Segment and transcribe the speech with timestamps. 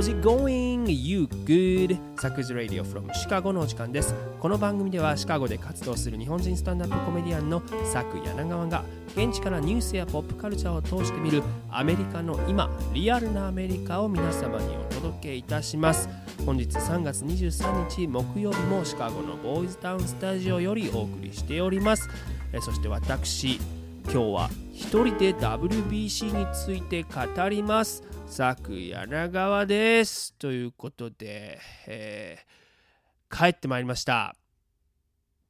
[0.00, 0.90] How's it going?
[0.90, 1.98] You good?
[2.18, 4.14] サクズ Radio from シカゴのお時間です。
[4.38, 16.08] この番組ではシカゴで活動する日本人スタンダップコメディアンのサク柳川が現地からニュースやポップカルチャーを通してみるアメリカの今、リアルなアメリカを皆様にお届けいたします。
[16.46, 22.08] 本日3月23日木曜日もシカゴのボーイズタウンスタジオよりお送りしております。
[22.54, 23.56] えそして私、
[24.04, 28.09] 今日は一人で WBC について語ります。
[28.30, 30.34] サク柳川です。
[30.34, 34.36] ということで、えー帰ってまいりました。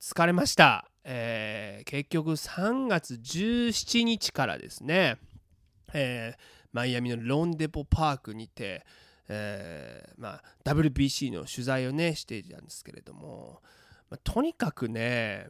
[0.01, 0.91] 疲れました。
[1.05, 5.19] えー結局3月17日からですね、
[5.93, 6.41] えー
[6.73, 8.87] マイアミのロンデポパークにて、
[9.29, 13.61] えーまあ、WBC の取材をねしていたんですけれども、
[14.09, 15.49] まあとにかくね、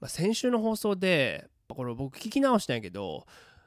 [0.00, 3.26] まあ、先週の放送でこれ僕聞き直したんやけど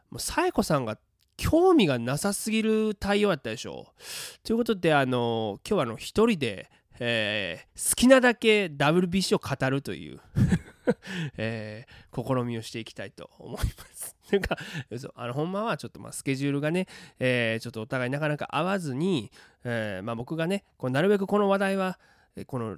[0.09, 0.97] もうサエコさんが
[1.39, 3.87] 興味がなさすぎる対応やったでしょ。
[4.43, 10.19] ということであの今日はあの一人で、えー好きなだけ WBC を語るという、
[11.37, 14.17] えー試みをしていきたいと思います。
[14.29, 14.57] というか
[15.15, 16.87] あのほんまはちょっとまあスケジュールがね、
[17.19, 19.31] えーちょっとお互いなかなか合わずに、
[19.63, 21.99] えーまあ、僕がねこうなるべくこの話題は
[22.47, 22.77] この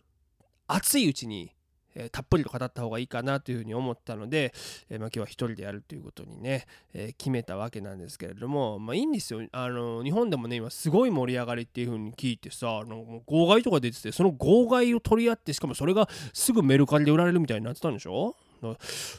[0.67, 1.55] 熱いうちに、
[1.95, 4.53] えーたっぷりと語った方がいいかなというふうに思ったので、
[4.89, 18.35] えーまあ、今日は一人でやるということにね、えー決めたわけなんですけれども、まあ、いいんですよあの日本でもね今すごい盛り上がりっていうふうに聞いてさなんかもう号外とか出ててその号外を取り合ってしかもそれがすぐメルカリで売られるみたいになってたんでしょ？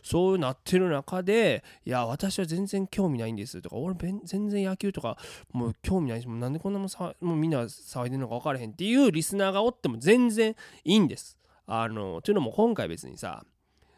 [0.05, 5.17] そうなってる中でいや私は全然興味ないんですとか俺全然野球とか
[5.53, 10.55] もう興味ないしもうなんでこんなもんさもうみんな騒いでるのか分からへんっていうリスナーがおっても全然
[10.85, 11.37] いいんです。
[11.67, 13.45] あのというのも今回別にさ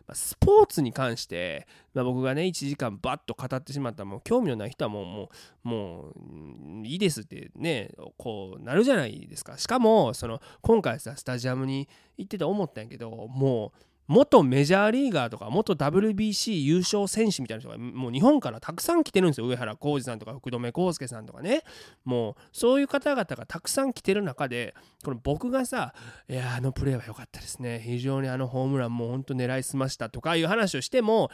[0.06, 5.30] まスポーツに関して、まあ、僕がね1時間バッと語ってしまったらもう興味のない人はもうも
[5.64, 9.56] うもういいですってねこうなるじゃないですか。
[9.58, 19.46] しかもその今回さスタジアムに行ってて思ったんやけどもう元メジャーリーガーとか元 WBC 優勝選手みたいな人がもう日本からたくさん来てるんですよ。
[19.46, 21.62] 上原浩二さんとか福留孝介さんとかね。
[22.04, 25.94] もうそういう方々がたくさん来てる中でこの僕がさ
[26.28, 27.80] 「いやあのプレーは良かったですね。
[27.84, 31.30] 非常にあのホームランもうほんと狙いすました」とかいう話をしても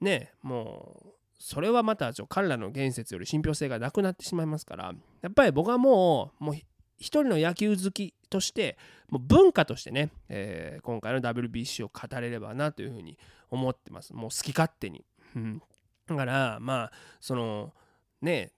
[0.00, 4.92] ねもうそれはまたちょ彼らの言説より信憑性がなくなってしまいますから
[5.22, 6.54] やっぱり僕はもうもう
[6.98, 8.78] 一人の野球好きとして
[9.10, 13.18] もう文化としてね、えー今回の WBC を語れればなというふうに
[13.50, 14.14] 思ってます。
[14.14, 15.04] もう好き勝手に、
[15.36, 15.62] うん、
[16.06, 17.72] だからまあその
[18.20, 18.52] ね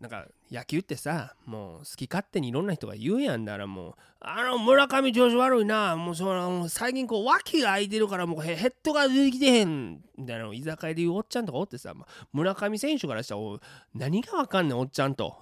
[0.00, 3.44] なんか野球ってさもう好き勝手にいろんな人が言うやん。
[3.46, 5.96] だからもうあの村上調子悪いな。
[5.96, 10.00] もうその最近こう脇が空いてるからもうヘッドが出てきてへん。
[10.16, 13.58] みたいなの居酒屋で言うおっちゃんとかおってさ、まあ村上選手からしたらお
[13.94, 15.38] 何がわかんねんおっちゃんと。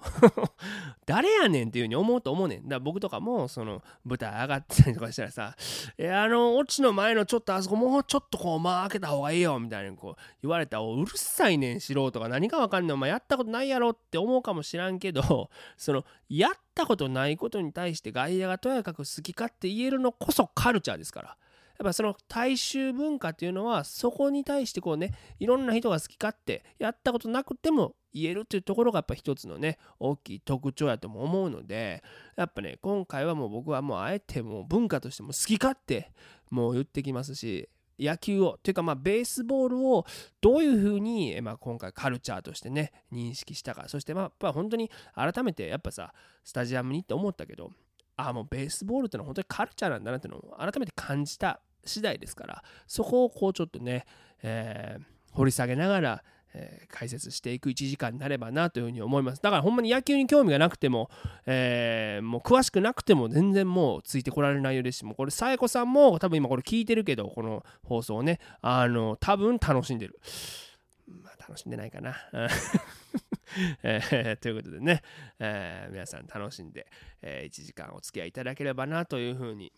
[1.05, 2.63] 誰やねんっていうふうに思うと思うねん。
[2.63, 5.55] だから僕とかもその舞台上がってたりとかしたらさ
[5.99, 12.29] 「えあのオチの前のちょっとあそこもうちょっとこう間開けた方がいいよ」みたいなこう言われたらうるさいねん素人が。
[12.29, 12.95] 何がわかんねん。
[12.95, 21.37] お前やったことないやろって思うかもしらんけどけど そのやったことないことに対して外野がとやかく好き勝手言えるのこそカルチャーですから。
[21.79, 32.03] やっぱその大衆文化っていうのはそこに対してこうねいろんな人が好き勝手やったことなくても言えるっていうところがやっぱ一つのね大きい特徴やとも思うので
[32.35, 36.11] やっぱね今回はもう僕はもうあえてもう文化としても好き勝手
[36.51, 37.67] もう言ってきますし
[38.01, 40.05] 野球をというかまあベースボールを
[40.41, 46.13] どういうふうに、まあ、今回カルチャーとしてね認識したかそしてまあやっぱ本当に改めてやっぱさ
[46.43, 47.71] スタジアムにって思ったけど
[48.17, 54.05] ああもうベースボールってのは本当にカルチャーなんだなっていうのを改めて感じた次第ですからそこをこうちょっとね、
[54.43, 59.41] えー掘り下げながら、えー解説していく1時間になればなというふうに思います。
[59.41, 61.09] だからほんまに野球に興味がなくても、
[61.45, 70.19] えーもう詳しくなくても全然もうついてこられる内容ですしもうこれさえこさんも多分今これ聞いてるけどこの放送をねあの多分楽しんでる。
[71.07, 72.15] まあ楽しんでないかな。
[73.83, 75.01] えーということでね、
[75.39, 76.87] え皆さん楽しんで、
[77.21, 79.73] え1時間お付き合いいただければなというふうに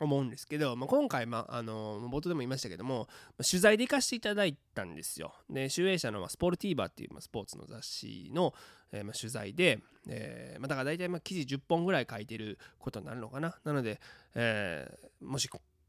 [0.00, 3.08] 思うんですけど、まあ、今回、まあ、あの冒頭でも言いましたけども
[3.48, 5.34] 取材で行かせていただいたんですよ。
[5.50, 8.54] で集英社のスポルティーバーっていうまあスポーツの雑誌の、
[8.92, 13.58] えーまあ取材で、えーまあ、だから大体まあ記事10本ぐらい書いてることになるのかな。
[13.64, 14.00] なので、
[14.34, 15.48] えーもし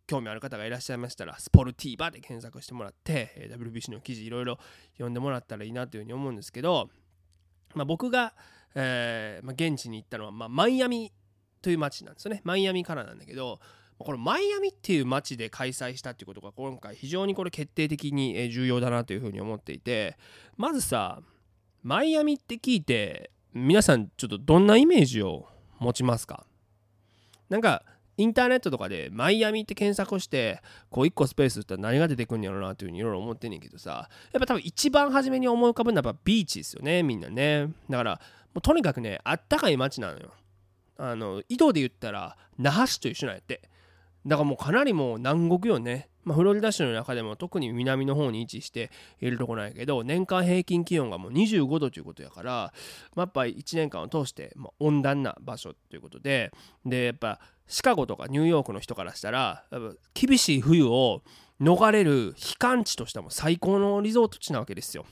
[0.10, 4.58] 興味ある方がいらっしゃいましたら、スポルティーバーで検索してもらって、WBC の記事いろいろ
[4.94, 6.90] 読んでもらったらいいなというふうに思うんですけど、
[7.76, 8.34] まあ、僕が、
[8.74, 11.14] えーまあ、現地に行ったのは、まあ、マイアミ
[11.62, 12.42] という街なんですよね。
[12.44, 13.60] マイアミからなんだけど、
[14.00, 20.18] このマイアミっていう街で開催したっていうことが今回非常にこれ決定的に重要だなというふうに思っていて
[20.58, 21.20] まずさ
[21.84, 25.48] マイアミって聞いて皆さんちょっとどんなイメージを
[25.80, 26.46] 持ちますか？
[27.50, 27.84] なんか
[28.16, 37.70] インターネットとかでマイアミって検索してこう1個スペースったら何が出てくんやろうなっていうふうにいろいろ思ってんねんけどさやっぱ多分一番初めに思い浮かぶのはやっぱビーチですよねみんなね。
[37.90, 38.22] だから
[38.54, 40.32] もうとにかくねあったかい街なのよ。
[40.98, 43.70] あの井戸で言ったら那覇市と一緒なんやって。
[44.26, 52.52] だからもうかなりもう南国よねまあ、フロリダ州の中でも特に南の方に位置しているところなんやけど年間平均気温がもう25度ということやから、
[53.16, 56.52] まあ、やっぱり1年間を通して、温暖な場所ということで
[56.86, 59.64] でやっぱシカゴとかニューヨークの人からしたら
[60.14, 61.24] 厳しい冬を
[61.62, 65.06] 逃れる避寒地としても最高のリゾート地なわけですよ。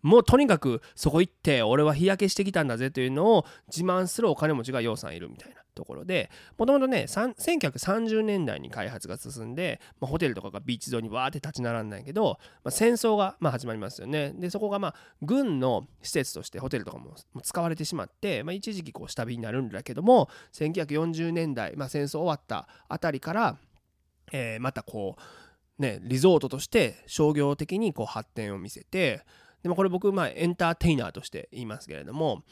[0.00, 14.32] もうとにかくそこ行って俺は日焼けしてきたんだぜというのを自慢するお金持ちがようさんいるみたいなところでもともとね1930年代に開発が進んで、まあ、ホテルとかがビーチ上にわーって立ち並んだんやけど、まあ、戦争がま始まりますよね。
[14.36, 23.56] でそこがまあ軍の施設としてホテルとかも使われてしまって、まあ、一時期こう下火になるんだけども1940年代、まあ、戦争終わったあたりから、
[24.32, 25.16] えー、またこ
[25.78, 29.24] うねリゾートとして商業的にこう発展を見せて
[29.62, 32.42] でもこれ僕、まあ、エンターテイナーとして言いますけれども、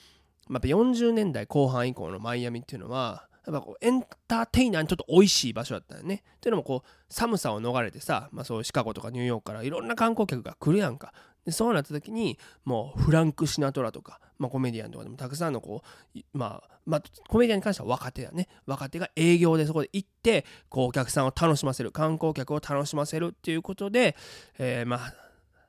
[0.49, 6.25] まあ、40年代後半以降のマイアミっていうのは、やっぱこうエンターテイナーにちょっと美味しい場所だったよね。
[6.37, 11.13] っていうのもこう寒さを逃れてさ、まあ、そういうシカゴとかニューヨークからいろんな観光客が来るやんか。
[11.45, 15.85] でそうなった時にもうフランク・シナトラとか、まあ、コメディアンとかでもたくさんのこ
[16.17, 24.17] う、まあ、まあ、コメディアンに関しては若手やね若手が営業でそこで行ってこうお客さんを楽しませる観光客を楽しませるっていうことで、
[24.59, 25.15] えー、まあ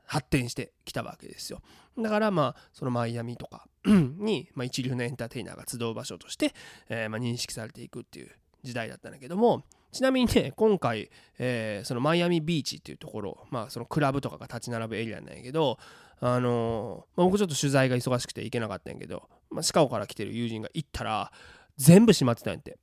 [0.08, 1.62] 発展してきたわけですよ。
[2.00, 6.54] だからまあそのマイアミとか に、まあ、一流のエンターテイナーが集う場所として、
[6.90, 8.32] えー、まあ、認識されていくっていう
[8.64, 11.10] 時代だったんだけどもちなみにね今回、
[11.40, 15.78] えー、そのマイアミビーチっていうところまあそのクラブとかが立ち並ぶエリアなんやけど
[16.20, 21.32] あのー、まあ、僕ちょっと取材が忙しくて行けなかったんやけど、まあ、シカゴから来てる友人が行ったら
[21.78, 22.78] 全部閉まってたんやって。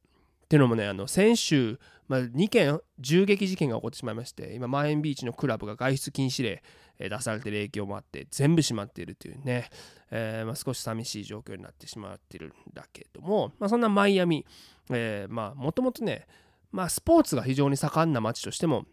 [0.44, 6.62] っていうのもねあの先週、まあ、2件銃撃事件が起こってしまいまして今マイアミビーチのクラブが外出禁止令
[6.99, 9.69] 出されてる影響もあって全部閉まっているというね、
[10.11, 14.44] えー、まあ、少し寂しい状況になってしまってるんだけども、まあ、そんなマイアミ、
[14.88, 16.26] もともとね、
[16.70, 18.87] まあ、スポーツが非常に盛んな街としても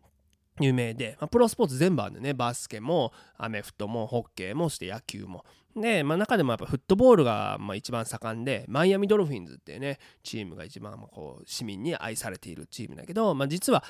[0.60, 2.34] 有名で、まあ、プロスポーツ全部あるんでね。
[2.34, 5.46] バスケもアメフトもホッケーもそして野球も。
[5.76, 13.84] で、まあ、中でもやっぱフットボールがまあ一番盛んでマイアミドルフィンズっていうねチームが一番こう市民に愛されているチームだけど、まあ、実は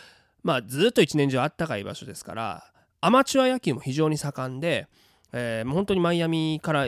[0.44, 4.88] まあずっと一年中あったかい場所ですからアマチュア野球も非常に盛んで、
[5.34, 6.88] えー、本当にマイアミから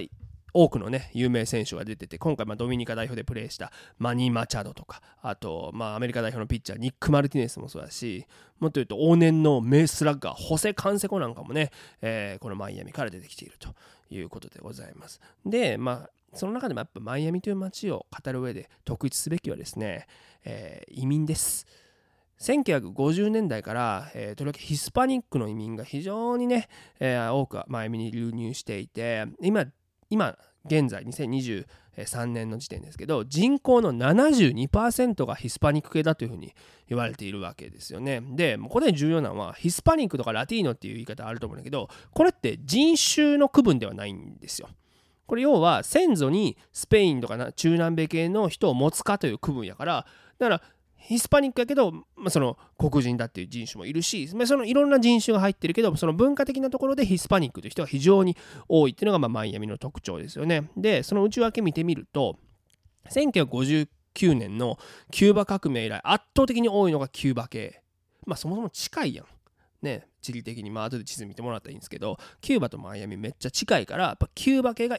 [0.54, 8.28] 多くのね有名選手が出てて今回まドミニカ代表でプレーしたマニー・マチャドとかあとまあアメリカ代表のピッチャーニック・マルティネスもそうだし
[8.60, 11.72] もっと言うと往年の名スラッガーホセ・カンセコなんかもね、
[12.04, 13.70] えー、このマイアミから出てきていると
[14.12, 20.08] いうことでございますでまあその中でもやっぱマイアミという街を語る上で特筆すべきはですね、
[20.46, 21.68] えー、移民です。
[22.40, 26.68] 1950年代から、えー、とりわけヒスパニックの移民が非常にね、
[27.00, 29.66] えー、多くマイアミに流入していて今
[30.10, 36.54] 今現在2023年の時点ですけど人口の72%がヒスパニック系だというふうに
[36.88, 38.22] 言われているわけですよね。
[38.22, 44.70] でここで重要なのはヒスパニックとかラティーノっていう言い方あると思うんだけどこれって人種の区分ではないんですよ。
[45.26, 50.06] これ要は先祖にスペインとか中南米系の人を持つかという区分やから
[50.38, 50.62] だから
[51.04, 58.38] ヒスパニックやけど、まあ、その黒人だっていう人種もいるし、まあ、そのいろんな人種が入ってるけどその文化的なところでヒスパニックという人が非常に
[58.70, 60.70] 多いっていうのがまあマイアミの特徴ですよね。
[60.78, 62.38] でその内訳見てみると
[63.10, 63.88] 1959
[64.34, 64.78] 年の
[65.12, 67.82] キューバ革命以来圧倒的に多いのがキューバ系。
[68.26, 69.26] まあそもそも近いやん。
[69.82, 74.98] ね、地理的に、まあ後で地図見てもらったらいいんですけど、キューバとマイアミめっちゃ近いから、やっぱキューバ系が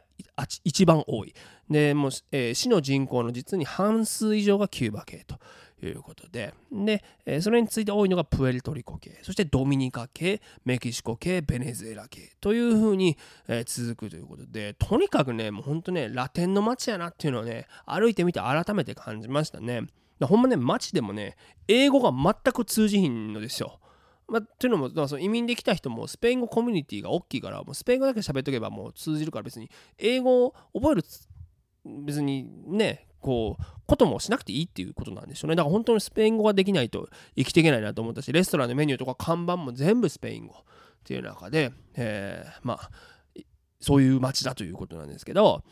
[0.62, 1.34] 一番多い。
[1.70, 5.38] で、もう、えー、市の人口の実に半数以上がキューバ系と
[5.87, 13.17] いうことで、で、えそれについて多いのがプエルトリコ系、そしてドミニカ系、メキシコ系、ベネズエラ系というふうに、
[13.49, 19.83] え続くということで、とにかくね、もうほんとね、ラテンの街やなっていうのをね、歩いてみて改めて感じましたね。
[20.21, 21.37] ほんまね、街でもね、
[21.69, 23.81] 英語が全く通じひんのですよ。
[24.26, 31.05] まあ、というのも、まあ、その移民で来た人もスペイン語コミュニティが大きいから、もうスペイン語だけ喋っとけばもう通じるから別に英語を覚える
[31.85, 35.57] 別にねこうこともしなくていいっていうことなんでしょうね。
[35.57, 40.62] だから本当にスペイン語ができないと生きていけないなと思ったしレストランのメニューとか看板も全部スペイン語っ
[41.04, 42.90] ていう中で、えー、まあ
[43.81, 45.62] そういう街だということなんですけど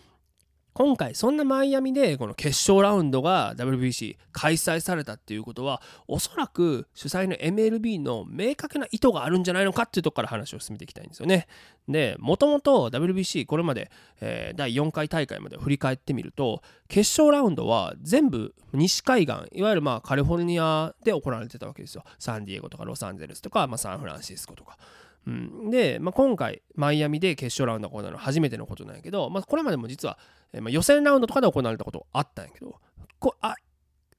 [0.75, 11.47] 今回そんなマイアミでこの決勝ラウンドが WBC 開催されたっていうことはおそらく主催の MLB の明確な意図があるんじゃないのかっていうとこから話を進めていきたいんですよね。
[11.89, 22.05] でもともと WBC これまで、えー、第4回大会まで振り返ってみると決勝ラウンドは全部西海岸いわゆるまあカリフォルニアで行われてたわけですよ。
[22.19, 24.79] サンディエゴとかロサンゼルスとか、まあ、サンフランシスコとか。
[25.27, 30.19] うん、で、まあ、今回マイアミで決勝ラウンドが行われるの初めてのことなんやけど、まあ、これまでも実は、
[30.53, 32.75] えー、まあ、予選ラウンドとかで行われたことあったんやけど
[33.19, 33.55] こあ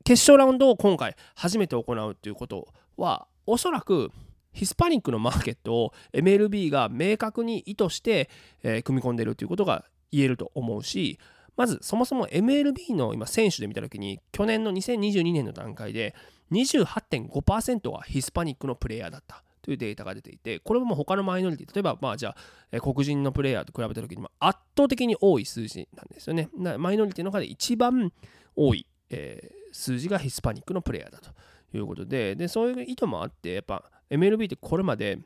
[0.06, 2.68] 決勝ラウンドを今回初めて行うっていうこと
[2.98, 4.12] はおそらく
[4.54, 8.30] ヒスパニックのマーケットを MLB が明確に意図して、
[8.64, 11.20] えー、組み込んでるということが言えると思うし
[11.56, 16.16] まずそもそも MLB の今選手で見た時に去年の2022年の段階で
[16.52, 19.44] 28.5%がヒスパニックのプレイヤーだった。
[19.64, 22.36] というデータが出ていて、これも他のマイノリティ、例えば、まあじゃ
[22.72, 26.50] あ、黒人のプレイヤーと比べたときに、圧倒的に多い数字なんですよね。
[26.78, 28.12] マイノリティの中で一番
[28.56, 31.32] 多い、え、数字がヒスパニックのプレイヤーだと
[31.76, 35.18] いうことで、でそういう意図もあって、やっぱ MLB ってこれまで、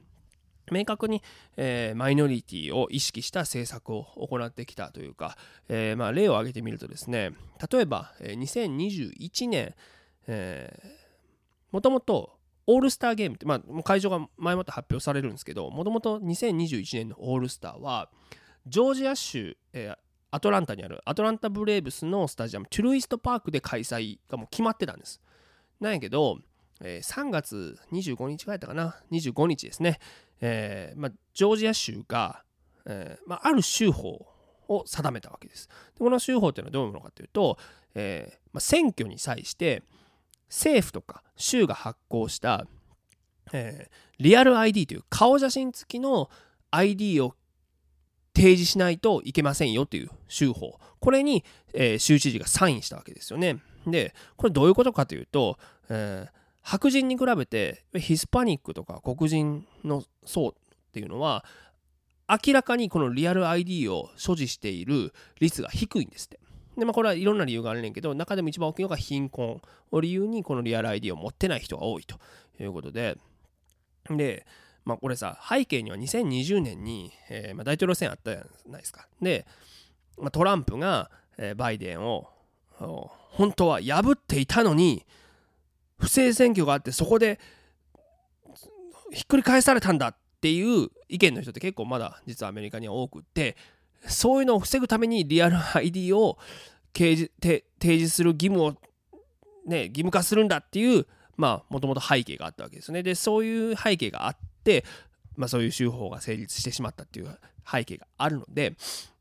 [0.72, 1.24] 明確に、
[1.56, 5.38] えー、マイノリティを意識した政策を行ってきたというか、
[5.70, 7.32] えー、まあ、例を挙げてみるとですね
[7.72, 9.74] 例えば、えー、2021年、
[10.28, 10.98] え
[11.72, 12.37] もともと
[12.68, 18.10] オールスターゲームって、まあ、会場が前もって発表されるんですけどもともと2021年のオールスターは
[18.68, 19.96] ジョージア州、えー、
[20.32, 25.22] アトランタにあるアトランタ・ブレーブスのスタジアムトゥルイストパークで開催がもう決まってたんです。
[25.80, 26.40] なんやけど、
[26.82, 30.00] えー、3月25日ぐらいやったかな？25日ですね、
[30.42, 32.44] えーまあ、ジョージア州が、
[32.86, 34.28] えーまあ、ある州法
[34.68, 35.68] を定めたわけです。
[35.68, 37.58] でこの州法っていうのはどういうものかというと、
[37.96, 39.84] えーまあ、選挙に際して
[40.50, 42.66] 政府とか州が発行した、
[43.54, 46.30] えー、リアル ID という顔写真付きの
[46.72, 47.36] ID を
[48.36, 50.80] 提示しないといけませんよという州法。
[51.00, 53.58] これに、えー、州知事がサインしたわけですよね。
[53.86, 55.58] でこれどういうことかというと、
[55.90, 56.30] えー、
[56.62, 60.54] 白人に比べてヒスパニックとか黒人の層っ
[60.92, 61.46] ていうのは
[62.30, 66.40] 明らかにこのリアル ID を所持している率が低いんですって。
[66.78, 72.18] で、まあ、これはいろんな理由があるねんけど、中でも一番大きいのが貧困を理由に、このリアル ID を持ってない人が多いと
[72.60, 73.18] いうことで、
[74.10, 74.46] で、
[74.86, 79.08] まあ、これさ、背景には2020年に、えー、まあ、大統領選あったじゃないですか。
[79.22, 79.46] で、
[80.18, 82.30] まあ、トランプが、えー、バイデンを
[82.80, 85.06] 本当は破っていたのに、
[86.00, 87.40] 不正選挙があって、そこで
[89.12, 93.58] ひっくり返されたんだっていう意見の人って結構まだ実はアメリカには多くって、
[94.06, 96.38] そういうのを防ぐためにリアル ID を
[96.94, 97.30] 提
[97.80, 98.76] 示する義務を、
[99.66, 103.04] ね、義務化するんだっていうまあもともと背景があったわけですね。
[103.04, 104.84] でそういう背景があって、
[105.36, 107.40] まあ、そういう手法が成立してしまったっていう
[107.70, 108.76] 背景があるので、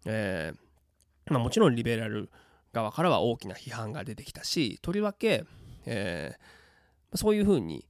[0.06, 2.30] えーまあ、もちろんリベラル
[2.73, 5.45] 側からは大きな批判が出てきたしとりわけ、
[5.87, 7.85] えー、そういうふうに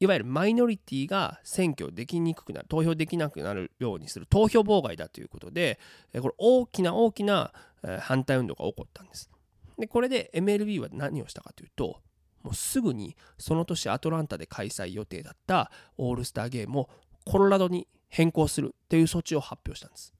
[0.00, 5.78] いわゆるマイノリティが選挙できにくくなる投票できなくなるようにする投票妨害だということで
[6.20, 7.52] これ大きな大きな
[8.00, 9.30] 反対運動が起こったんです。
[9.78, 12.00] でこれで MLB は何をしたかというと
[12.42, 16.90] もうすぐにその年アトランタで開催予定だったオールスターゲームを
[17.26, 20.14] コロラドに変更するという措置を発表したんです。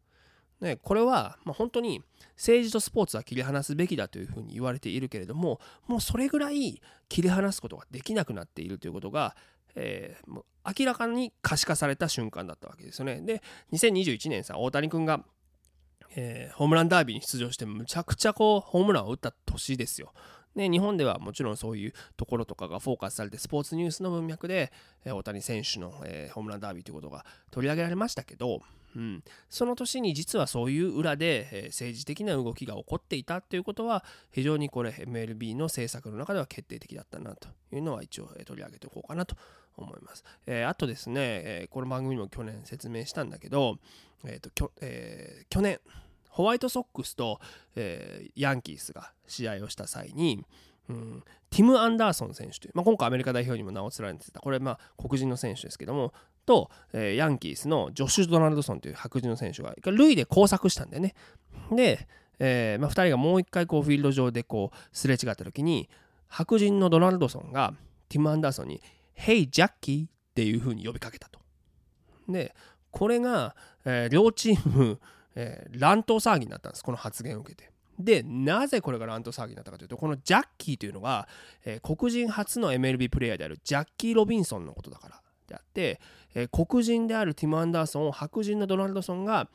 [0.60, 2.02] ね、これは、まあ、本当に
[2.37, 9.34] 政治とスポーツは切り離すべきだというふうに言われているけれどももうそれぐらい切り離すことができなくなっているということが
[9.75, 10.45] えー、もう
[10.79, 13.21] 明らかに可視化された瞬間だったわけですよね。
[13.21, 15.25] で2021年さ大谷君が、
[16.17, 20.12] えー、ホームランダービーに出場してむちゃくちゃこうホームランを打った年ですよ。
[20.57, 24.73] で日本ではもちろんそういうところとかがフォーカスされてスポーツニュースの文脈で、
[25.05, 28.61] えー、大谷選手の、えー、ホームランダービーということが取り上げられましたけど、
[28.97, 39.37] うん、その年に実はそういう裏で、えー、政治的な動きが起こっていたということは非常にこれ MLB の政策の中では決定的だったなというのは一応、えー、取り上げておこうかなと
[39.76, 40.25] 思います。
[40.47, 43.78] えー、あとですね、え、この番組も去年説明したんだけど、
[44.25, 45.80] えーときょえ、去年
[46.28, 47.40] ホワイトソックスと、
[47.76, 50.44] え、ヤンキースが試合をした際に、
[50.90, 56.12] うん、ティム・アンダーソン選手という、まあ、今回アメリカ代表にも名を連ねてたこれまあ黒人の選手ですけども
[56.50, 61.14] と、えー、ヤンキースのジョシュ・ドナルドソンという白人の選手が塁で交錯したんだよね。
[61.71, 62.09] で、
[62.40, 65.88] えーまあ、2人がもう一回こうフィールド上でこうすれ違った時に
[66.26, 67.75] 白人のドナルドソンが
[68.09, 68.83] ティム・アンダーソンに
[69.16, 71.38] Hey ジャッキーっていう風に呼びかけたと。
[72.28, 72.52] で、
[72.90, 73.54] これが、
[73.85, 74.99] えー、両チーム、
[75.37, 77.71] えー、乱闘騒ぎになったんです、この発言を受けて。
[77.99, 81.28] で、なぜこれが乱闘騒ぎになったかというと、このジャッキーというのが、
[81.64, 86.00] えー、黒人初の MLB プレイヤーであるジャッキー・ロビンソンのことだからであって、
[86.34, 89.49] えー、黒人であるティム・アンダーソンを白人のドナルドソンが、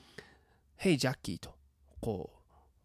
[0.79, 1.55] Hey ジャッキーと
[2.01, 2.29] こ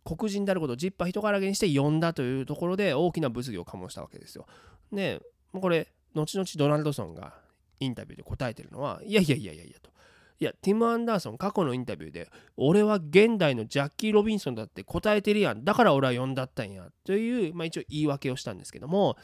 [0.06, 4.46] う黒人であることをジッパー人からげにして呼んだというところで大きな物議を醸したわけですよ。
[4.92, 5.20] で
[5.52, 7.34] これ後々ドナルドソンが
[7.80, 9.90] インタビューで答えてるのはいやいやいやいやいやと。
[10.42, 15.66] いや、ティム・アンダーソン、過去のインタビューで、俺は現代のジャッキー・ロビンソンだって答えてるやん。
[15.66, 16.88] だから俺は呼んだったんや。
[17.04, 19.18] という、まあ、一応言い訳をしたんですけども、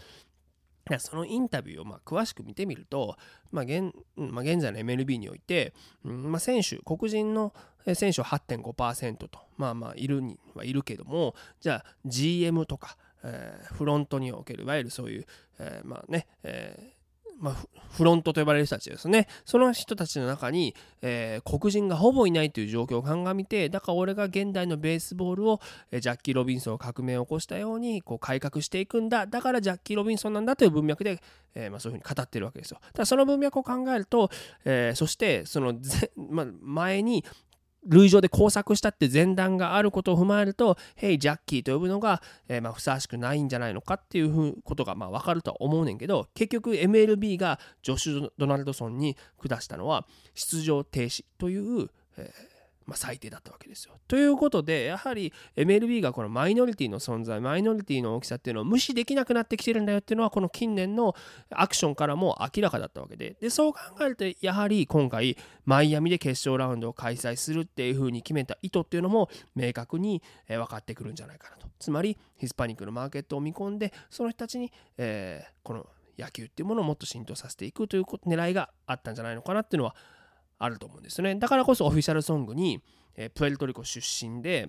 [0.98, 3.16] そのインタビューをまあ詳しく見てみると、
[3.50, 5.74] まあ現まあ、現在の MLB において、
[6.04, 7.52] うんまあ、選手黒人の
[7.94, 15.26] 選手は8.5%とまあまあいるにはいるけどもじゃあ GM とか、えー、フロントにおけるいわゆるそういう、
[15.58, 16.95] えー、まあね、えー
[17.38, 17.54] まあ、
[17.90, 19.28] フロントと呼ばれる人たちですね。
[19.44, 29.26] その人たちの中に、えー、黒人がほぼいないという状況を鑑みて、だから俺が現代のベースボールを、え、ジャッキー・ロビンソンを革命を起こしたようにこう改革していくんだ。
[29.26, 31.20] だからジャッキー・ロビンソンなんだという文脈で、
[31.54, 32.78] えー、まあ、そういうふうに語ってるわけですよ。
[32.92, 34.30] ただその文脈を考えると、
[34.64, 35.74] えそしてその
[36.16, 37.24] まあ、前に
[37.86, 52.55] 類上で工作したって前段があることを踏まえると、ヘイ、ジャッキーと呼ぶのが、えー、まあふさわしくないんじゃないのかっていうことがまあ分かるとは思うねんけど、結局 MLB がジョシュ・ドナルドソンに下したのは、出場停止という、えー
[52.86, 53.94] まあ、最低だったわけですよ。
[54.06, 61.14] ということでやはり MLB がこのマイノリティの存在マイノリティの大きさっていうのを無視できなくなってきてるんだよっていうのはこの近年の
[61.50, 75.86] アクションからも明らかだったわけででそう考えるとやはり今回マイアミで決勝ラウンドを開催するっていうふうに決めた意図っていうのも明確に分かってくるんじゃないかなとつまりヒスパニックのマーケットを見込んでその人たちに、えー、この
[76.18, 79.94] 野球っていうものをもっと浸透させていくという狙いがあったんじゃないのかなっていうのは
[80.58, 81.34] あると思うんですね。
[81.34, 82.82] だからこそオフィシャルソングに、
[83.14, 84.68] えー、プエルトリコ出身で、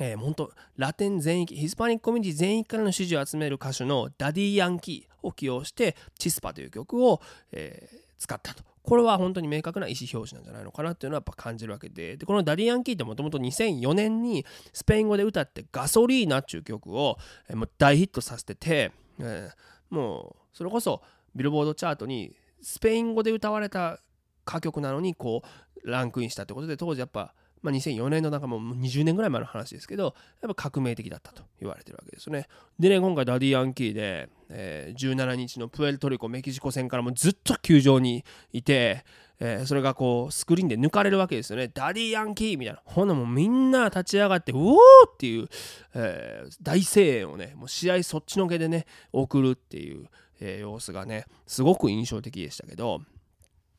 [0.00, 7.20] えー、本当ラテン全域ヒスパニックコミュニティ全域からの支持を集める歌手のダディ・ヤンキーを起用してチスパという曲を、
[7.52, 8.64] えー、使ったと。
[8.82, 17.16] これは本当に明確な意思表示なんじゃないのかなっていうのはやっぱ感じるわけででこのダディ・ヤンキーってもともと2004年にスペイン語で歌ってガソリーナっていう曲を、
[17.48, 21.00] えー、もう大ヒットさせてて、えー、もうそれこそ
[21.34, 24.00] ビルボードチャートにスペイン語で歌われた
[24.46, 25.42] 楽曲なのにこ
[25.84, 39.04] うランクインしたってことで当時やっぱ、まあ、2004年なのでもう20年ぐらい前の話ですけどやっぱ革命的だったと言われてるわけですねでね今回ダディ・ヤンキーで、えー、17日のプエルトリコメキシコ戦からもずっと球場にいて
[39.40, 41.68] えー、それがこうスクリーンで抜かれるわけですよね。
[41.68, 42.80] ダディヤンキーみたいな。
[42.84, 44.76] ほんなもうみんな立ち上がって、うおー
[45.12, 45.48] っていう、
[45.94, 50.08] えー、大声援をね、もう試合そっちのけでね、送るっていう、
[50.40, 53.02] え、様子がね、すごく印象的でしたけど、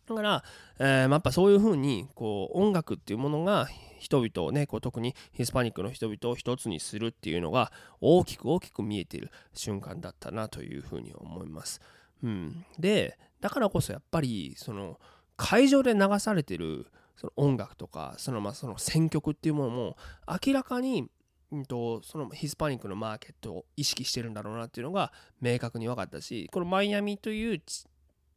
[0.08, 0.44] だから、
[0.80, 3.68] えー、やっぱそういうふうにこう音楽っていうものが
[4.00, 11.82] 人々をねこう特にヒスパニックの人々を一つにするっていうのが大きく大きく見えている瞬間だったなというふうに思います。
[12.24, 15.00] うん、でだからこそやっぱりその
[15.38, 16.88] 会場で流されてる
[17.18, 19.98] その音楽とかそのまあその選曲っていうものも
[20.46, 21.10] 明らかに
[21.52, 27.62] うんと、そのヒスパニックのマーケットを意識してるんだろうなっていうのが明確に分かったしこのマイアミという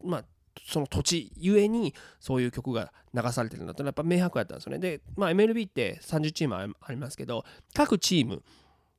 [0.04, 0.24] まあ
[0.66, 4.78] その土地ゆえにそういう曲が流されてるんだとやっぱ明白やったんですよね。
[4.78, 7.44] で、まあ、MLB って30チームありますけど
[7.74, 8.42] 各チーム、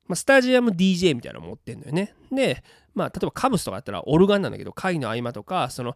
[0.06, 2.14] まあ、スタジアム DJ みたいなの持ってんのよね。
[2.32, 2.62] で、
[2.94, 5.94] まあ、例えばカブスとかやったらオルガンなんだけど会の合間とかその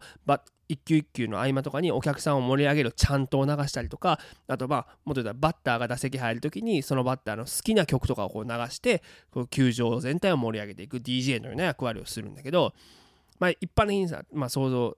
[0.67, 12.73] 一球一球の合間とかにお客さんを盛り上げるちゃんとを流したりとかあとまあもっと言ったらバッターが打席入る時にそのバッターの好きな曲とかをこう流してこう球場全体を盛り上げていく DJ のような役割をするんだけど、
[13.39, 14.97] まあ、一般的にさ、まあ、想像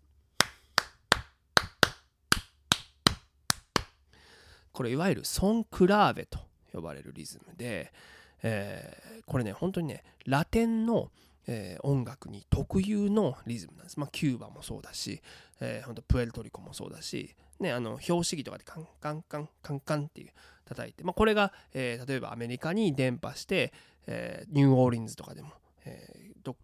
[4.81, 6.39] これいわゆるソンクラーベと
[6.73, 7.93] 呼ばれるリズムで、
[8.41, 11.11] えー、これね本当にねラテンの、
[11.45, 13.99] えー、音楽に特有のリズムなんです。
[13.99, 15.21] まあ、キューバもそうだし、
[15.59, 20.31] えー、本当プエルトリコもそうだし、ね、あの拍子木とかでカンカンカンカンカンっていう
[20.65, 23.71] 叩いて、まあ、これが、えー、例えばアメリカに伝播して、
[24.07, 25.51] えー、ニューオーリンズとかでも、
[25.85, 26.55] えー、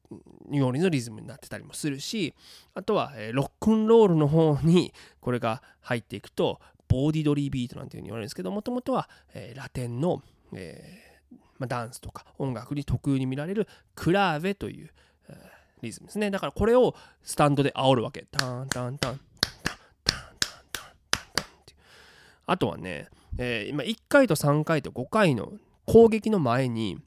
[0.49, 2.34] ニューオーリンズのリズムになってたりもするし
[2.73, 10.21] あとは、えー、ロックンロールの方にこれが入っていくとボーディドリービートなんていうふうに言われるんですけどもともとは、えー、ラテンの、
[10.54, 14.89] えーまあ、ダンスとか音楽に特有に見られるクラーベという、
[15.30, 15.36] えー、
[15.82, 16.32] リズムですね。
[16.32, 18.26] だからこれをスタンドで煽るわけ。
[18.32, 19.19] タンタンタン
[22.47, 25.52] あとはね、えー、今1回と3回と5回の
[25.86, 26.97] 攻撃の前に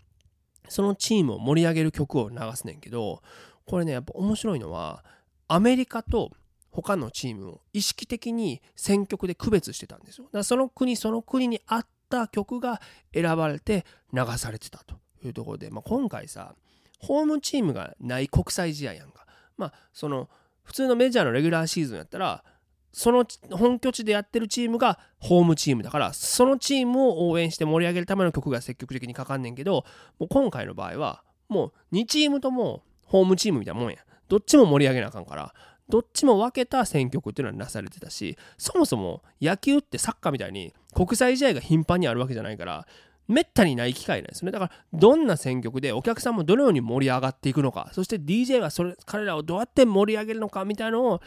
[0.69, 3.23] そのチームを盛り上げる曲を流すねんけど
[3.67, 5.03] これねやっぱ面白いのは
[5.49, 6.31] アメリカと
[6.71, 10.25] 他のチームを意識的に選曲で区別してたんですよ。
[10.27, 12.81] だからその国その国に合った曲が
[13.13, 16.55] 選ばれて流されてたというところで、まあ、今回さ
[16.99, 19.27] ホームチームがない国際試合やんか。
[19.57, 20.29] まあその
[20.63, 22.45] 普通のメジャーのレギュラーシーズンやったら
[22.93, 29.85] その本拠地でやってるチームがホームチームだからそのチームを応援して盛り上げるための曲が積極的にかかんねんけど
[30.19, 35.55] もう今回の場合はもう2チームともホームチームみたいなもんやどっちも盛り上げなあかんから
[35.91, 42.87] どっちも分けた選曲っていうのはなされてたしそもそも野球ってサッカーみたいに国際試合が頻繁にあるわけじゃないから
[43.29, 51.21] めったにない機会なんですねだからどんな選曲でお客さんもどのように盛り上がっていくのかそして DJ はそれ彼らをどうやって盛り上げるのかみたいなのを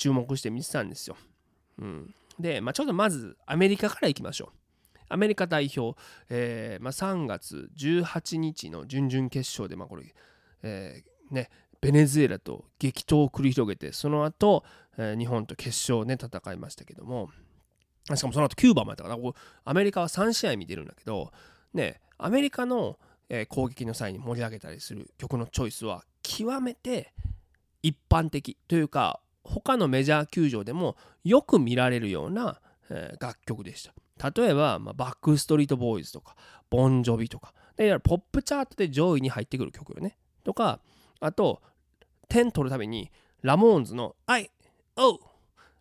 [0.00, 1.16] 注目して見てたんですよ。
[1.78, 4.56] うん、で、まあ、ちょっとまずアメリカからいきましょう。
[5.10, 6.00] アメリカ代表、
[6.30, 10.14] えーまあ、3月18日の準々決勝で、まあこれ
[10.62, 11.50] えーね、
[11.80, 14.64] ベネズエラと激闘を繰り広げてその後、
[14.96, 17.30] 日本と決勝ね戦いましたけども
[18.14, 19.16] しかもその後キューバもやったから
[19.64, 21.32] アメリカは3試合見てるんだけど、
[21.72, 22.98] ね、アメリカの、
[23.48, 27.12] 攻撃の際に盛り上げたりする曲のチョイスは極めて
[27.82, 32.60] 一般的というか他のメジャー球場でもよく見られるような、
[33.20, 33.88] 楽曲でし
[34.18, 34.30] た。
[34.30, 36.34] 例えば、バックストリートボーイズとか、
[36.68, 40.18] ボンジョビとか、でポップチャートで上位に入ってくる曲よね。
[40.44, 40.80] とか、
[41.20, 41.62] あと、
[42.30, 43.10] 点取るために、
[43.42, 44.50] ラモーンズの I,
[44.96, 45.18] Oh,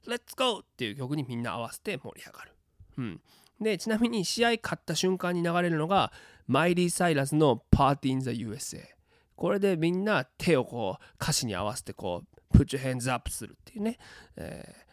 [0.06, 2.52] Let's Go っていう曲にみんな合わせて盛り上がる。
[2.98, 3.22] うん。
[3.62, 6.12] で、ちなみに試合勝った瞬間に流れるのが、
[6.48, 9.00] マイリー・サイラスの Party in the USA。
[9.40, 13.98] これでみんな手をこう歌詞に合わせてこう put your hands up するっていうね、
[14.36, 14.90] えー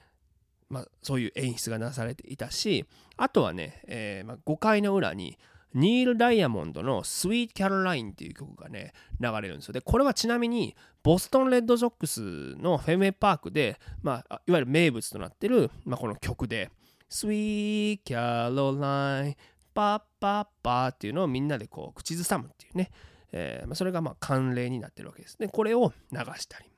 [0.69, 5.37] まあ、そういう演出がなされていたしあとはね、えーまあ、5回の裏に
[5.75, 9.73] ニール・ダイヤモンドの Sweet Caroline っていう曲がね流れるんですよ。
[9.73, 16.71] でこれはちなみにボストン・レッドソックスのフェムウェイパークで、まあ、いわゆる名物となってる、まあ、この曲で
[17.11, 19.37] Sweet Caroline
[19.75, 22.91] パッパッパーっていうのをみんなでこう口ずさむっていうね、
[23.33, 25.37] えーまあ、それがまあ慣例になってるわけです。
[25.39, 26.71] ねこれを流したり。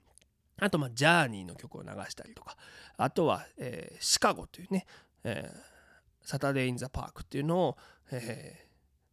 [0.60, 2.56] あと、まあ、ジャーニーの曲を流したりとか、
[2.96, 4.86] あとは、えー、シカゴというね、
[5.24, 7.76] えー、サタデー・イン・ザ・パークっていうのを、
[8.10, 8.67] えー、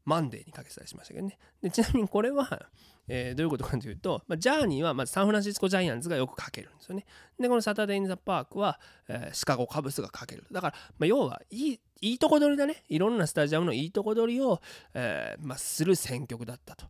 [0.05, 1.37] マンデーにかけてたりしましたけどね。
[1.61, 2.67] でちなみにこれは、
[3.07, 7.05] えー、どういうことかというと、まあ、ジャーニーはまずサンフランシスコ・ジャイアンツがよくかけるんですよね。
[7.39, 10.45] で、このサタデー・イン・ザ・パークは、えー、シカゴ・カブスがかける。
[10.51, 12.83] だから、まあ、要はいい、いいとこ取りだね。
[12.87, 14.61] いろんなスタジアムのいいとこ取りを、
[14.93, 16.85] えーまあ、する選曲だったと。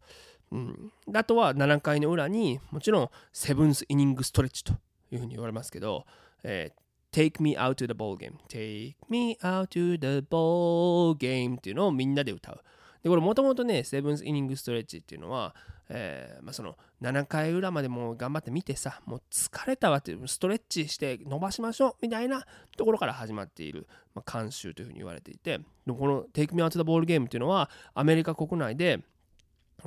[0.51, 4.73] うん、あとは7回の裏にもちろんセブンスイニングストレッチと
[5.11, 6.05] いうふうに言われますけど、
[6.43, 12.61] えー、Take me out to the ball game Take me out to the ball game っていうのをみんなで歌う。
[13.05, 15.53] で、これもともとね、セブンスイニングストレッチっていうのは、
[15.89, 22.43] えー、まあ、その7回裏までもう頑張って見てさ、もう疲れたわっていう、ストレッチして伸ばしましょうみたいな
[22.75, 29.01] ところから始まっている、まあ、慣習というふうに言われていて、この Take me out to the ball game っていうのはアメリカ国内で、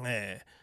[0.06, 0.58] えー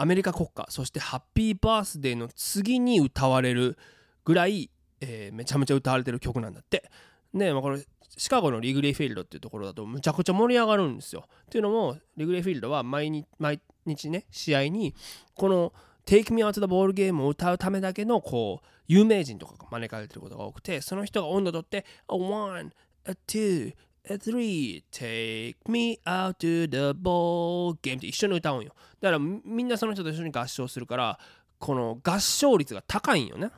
[0.00, 3.76] アメリカ国歌そしてハッピーバースデーの次に歌われる
[4.24, 4.70] ぐらい、
[5.00, 6.88] えー、めちゃめちゃ歌われてる曲なんだって。
[7.32, 7.84] ねまあ、これ
[8.16, 14.94] シカゴのリグレーフィールドっていうところだとむちゃくちゃ盛り上がるんですよっていうのもリグレーフィールドは毎日毎日ね試合に
[15.34, 15.72] この
[16.06, 22.72] Take Me Out the Ball Game を歌うためだけのこう有名人とかが招かれてることが多くてその人が温度取って A one,
[23.04, 23.74] a two,
[24.16, 28.74] three, take me out to the ball game って一緒に歌うんよ。
[29.00, 31.18] だからみんなその人と一緒に合唱するから、
[31.58, 33.50] この合唱率が高いんよね。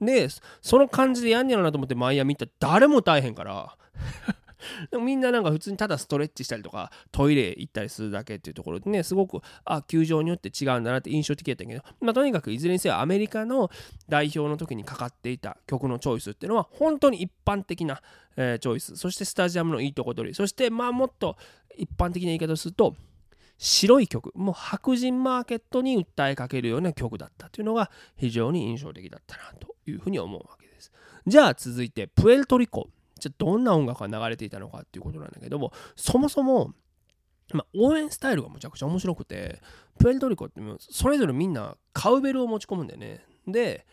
[0.00, 0.28] で、
[0.62, 3.76] その感じでやんねやろなと思ってマイアミ行ったら誰も大変から。
[4.90, 13.70] でもみんななんか普通にただストレッチしたりとかトイレ行ったりするだけっていうところでねすごくあ球場によって違うんだなって印象的やったけど、まあ、とにかくいずれにせよアメリカの
[14.08, 18.02] 代表の時にかかっていた曲のチョイスっていうのは本当に一般的な、
[18.36, 18.96] えー、チョイス。
[18.96, 20.34] そしてスタジアムのいいとこ取り。
[20.34, 21.36] そしてまあもっと
[21.76, 22.94] 一般的な言い方をすると
[23.62, 30.90] 白い曲もう白人マーケットに訴えかけるような曲だったというのが非常に印象的だったなというふうに思うわけです。
[31.26, 32.88] じゃあ続いてプエルトリコ。
[33.18, 36.72] じゃあどんな音楽が流れていたのかっていうことなんだけどもそもそも、
[37.52, 39.60] まあ、応援スタイルがむちゃくちゃ面白くて
[39.98, 43.22] プエルトリコってそれぞれみんなカウベルを持ち込むんだよね。
[43.46, 43.84] で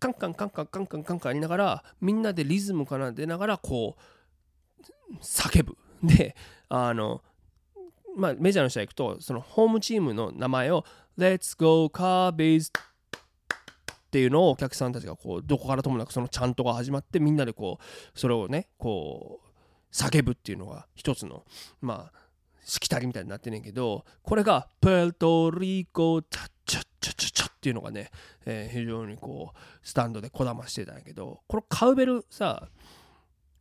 [0.00, 6.34] カンカンカンカンカンカンカンカン言いながらみんなでリズムから出ながらこう叫ぶで
[6.68, 7.22] あの
[8.16, 10.84] まあメジャーの試合行くとそのホームチームの名前を
[11.18, 12.80] Let's go Cubbies っ
[14.10, 21.44] ていうのをお客さんたちがこうどこからともなくそのちゃんとが始まってみんなでこうそれをねこう叫ぶっていうのが一つの
[21.80, 22.24] まあ
[22.64, 28.10] しきたりみたいになってんねんけどこれがプエルトリコチャチャチャチャチャっていうのがね、
[28.46, 32.68] えー、非常にこうスタンドでこだましてたんやけどこのカウベルさ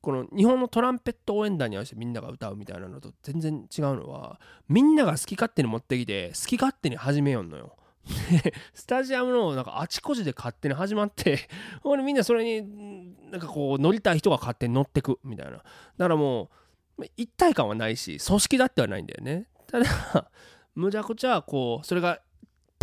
[0.03, 4.37] この日本のトランペット応援団に合わせてみんなが歌うみたいなのと全然違うのは
[4.67, 7.77] みんなが好き勝手に持ってきて好き勝手に始めよんのよ。
[8.75, 11.47] スタジアムのなんかあちこちで勝手に始まって
[11.85, 16.49] 俺みんなそれになんかこう乗りたい人が勝手に乗ってくみたいなだからも
[16.97, 19.85] う一体感はないし組織だってはないんだよねただ
[20.75, 22.19] むちゃくちゃこうそれが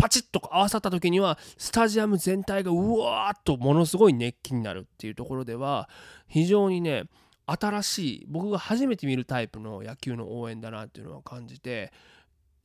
[0.01, 5.87] パチッと合わさった時にはスタジアム全体がうわーっとものすごい熱気になるっていうところでは
[6.27, 7.03] 非常にね
[7.45, 11.93] 新しい僕が初めて見るタイプの野球の応援だなっていうのは感じて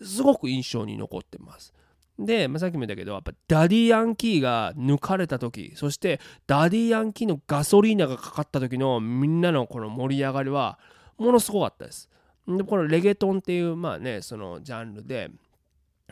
[0.03, 1.75] すごく印象に残ってます。
[2.19, 10.79] で、まあ、さっきも言ったけどやっぱダディヤンキーが抜かれた時そしてダディヤンキーのガソリーナがかかった時のみんなのこの盛り上がりは
[11.19, 12.09] ものすごかったです。
[12.49, 15.31] でこのレゲトンっていうまあねそのジャンルで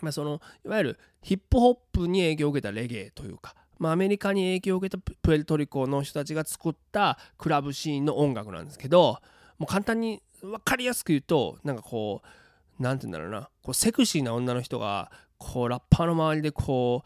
[0.05, 9.19] まあ、そのいわゆるヒップホップに影響を受けたレゲエというか、まあ、アメリカに影響を受けたプエルトリコの人たちが作ったクラブシーンの音楽なんですけど
[9.59, 17.05] もう簡単に分かりやすく言うとなんかこう何て言うんだろうなこうセクシーな女の人がこうラッパーの周りでこ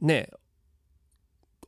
[0.00, 0.30] うね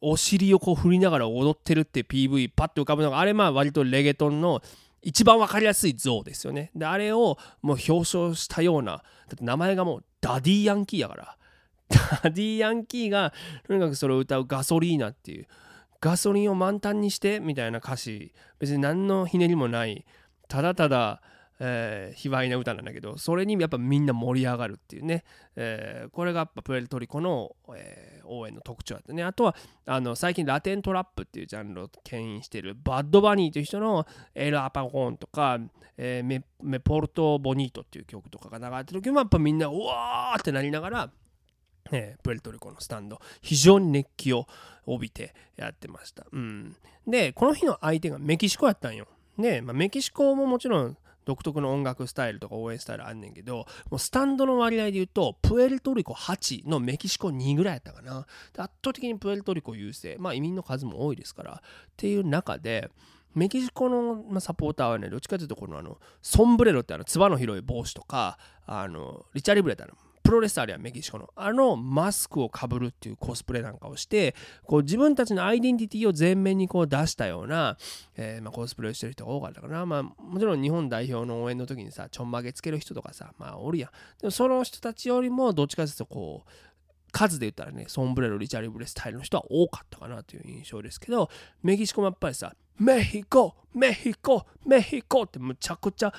[0.01, 4.63] お尻をこう振りながら踊ってるって PV パッと浮かぶのがあれまあ割とレゲトンの
[5.05, 6.71] 一番分かりやすい像ですよね。
[6.75, 9.03] であれをもう表象したようなだ
[9.35, 11.37] って名前がもうダディヤンキーやから。
[12.23, 13.33] ダディヤンキーが
[13.67, 15.47] とにかくそれを歌うガソリーナっていう
[16.01, 20.05] ガソリンを満タンにしてみたいな歌詞別に何のひねりもない
[20.49, 21.23] ただただ
[21.61, 25.25] えー、卑猥な歌なんだけどそれにやっぱみんな盛り上がるっていうね、
[25.57, 29.23] えー、これがやっぱプエルトリコの、えー、応援の特徴だったね。
[29.23, 29.55] あとは
[29.87, 35.59] あの最近ラテントラップっていうジャンルを牽引してるバッドバニーという人のエル・アパゴンとか、
[35.97, 41.11] えー、メメポルト・ボニートっていう曲とかが流れてる時もやっぱみんなうわーってなりながら
[41.93, 44.47] えー、プエルトリコのスタンド非常に熱気を
[44.87, 46.75] 帯びてやってました、うん、
[47.07, 49.07] でこの日の相手がメキシコやったんよ。
[49.39, 58.27] で、まあ、メキシコももちろん独特の音楽スタイルとか応援スタイルあんねんけどもうスタンドの割合で言うとプエルトリコ8のメキシコ2ぐらいやったかな。
[58.57, 60.17] 圧倒的にプエルトリコ優勢。
[60.19, 61.63] まあ移民の数も多いですから。
[61.63, 62.91] っていう中で
[63.35, 71.29] メキシコのサポーターはねどっちかというとこのあのソンブレロってあのつばの広い帽子とかあのリチャリブレってあのプロレスラーやんメキシコの。
[71.37, 74.35] あのマスクをかぶるっていうコスプレなんかをして
[74.65, 77.77] こう自分たちのアイデンティティを前面にこう出したような、
[78.17, 83.91] えー、まあ、コスプレをしてる人が多かったかな、まあ、もちろん日本代表の応援の時にさちょんまげつける人とかさまあおるやん。
[84.21, 86.51] でもその人たちよりもどっちかというとこう
[87.15, 91.31] 数で言ったらね、ソンブレロ、リチャリブレスタイルの人は多かったかなという印象ですけど、
[91.63, 96.13] メキシコもやっぱりさ、メヒコ、メヒコ、メヒコってむちゃくちゃ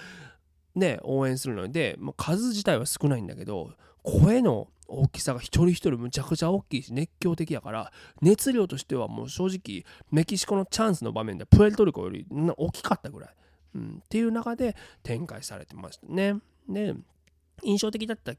[0.74, 3.74] ね、応援するので、もう数自体は少ないんだけど、
[4.06, 7.92] 声の大きさが一人一人むちゃくちゃ大きいし熱狂的やから
[8.22, 13.30] 熱量としてはもう正直メキシコのチャンスの場面でプエルトリコより大きかったぐらい、
[13.76, 16.36] うん、っていう中で展開されてましたね。
[16.70, 16.94] で
[17.64, 18.34] 印象的だった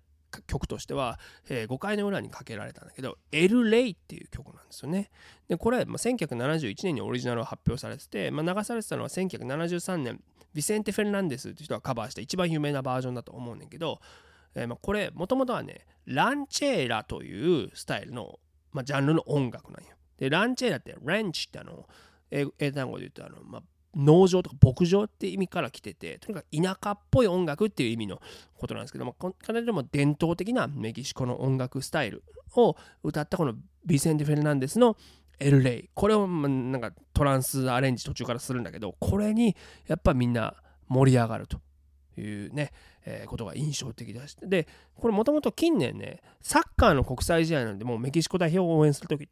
[0.47, 5.11] 曲としては、えー、5回の裏にかけられたんだけど「エル・レイ」っていう曲なんですよね。
[5.49, 14.01] でこれ、まあ、1971年にオリジナルを発表されてて、まあ、流されてたのは1973年ビセンテ・フェルナンデスっていう人がカバーした一番有名なバージョンだと思うねんけど
[14.57, 18.41] えー、まあ、これもともとはねランチェーラというスタイルの、
[18.73, 19.91] まあ、ジャンルの音楽なんよ。
[20.19, 21.87] でランチェーラってランチってあの
[22.31, 23.63] 英単語で言うとあの、まあ、
[23.95, 28.21] 農場とか牧場って意味から来ててとにかく田舎っぽい音楽っていう意味の
[28.57, 32.25] ことなんですけどもかなりでも伝統的なメキシコの音楽スタイル
[32.57, 34.97] を歌ったこのビセンテ・フェルナンデスの
[35.39, 39.55] エルレイこれをなんかトランスアレンジ途中からするんだけどこれに
[39.87, 40.55] やっぱみんな
[40.89, 41.61] 盛り上がると
[42.21, 42.73] いうね、
[43.27, 44.37] ことが印象的でし。
[44.43, 49.29] で、これもともと近年ね、サッカーの国際試合なんで、もうメキシコ代表を応援するとき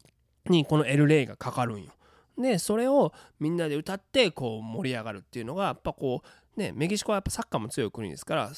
[0.49, 1.91] に、このエルレイがかかるんよ。
[2.37, 6.21] で、それをみんなで歌って、こう盛り上がるっていうのが、やっぱこ
[6.57, 8.51] う、ね、メキシコはやっぱサッカーも強い国ですから、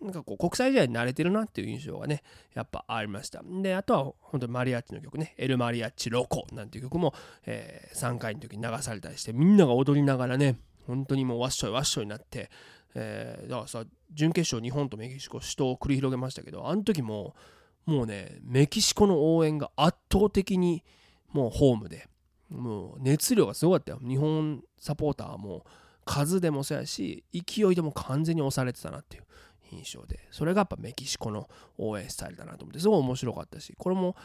[0.00, 2.22] なんかこう国際試合に慣れてるなっていう印象がね、
[2.54, 3.42] やっぱありました。
[3.62, 7.14] で、あとは本当にマリアッチの曲ね、エル・マリアッチ・ロコなんていう曲も、
[7.46, 12.50] えー、3回の時に流されたりして、みんなが踊りながらね、本当にもうわっしょいわっしょいになって、
[12.98, 17.36] えー、だからさ準決勝日本とメキシコ死闘を繰り広げましたけどあの時も
[17.84, 20.82] もうねメキシコの応援が圧倒的に
[21.32, 22.08] もうホームで
[22.48, 23.98] もう熱量がすごかったよ。
[24.00, 25.66] 日本サポーターも
[26.04, 29.24] 数でもそうやし勢いでも完全に押されてたなっていう
[29.72, 30.20] 印象で。
[30.30, 34.16] それがやっぱメキシコの応援スタイルだなと思ってすごい面白かったしこれも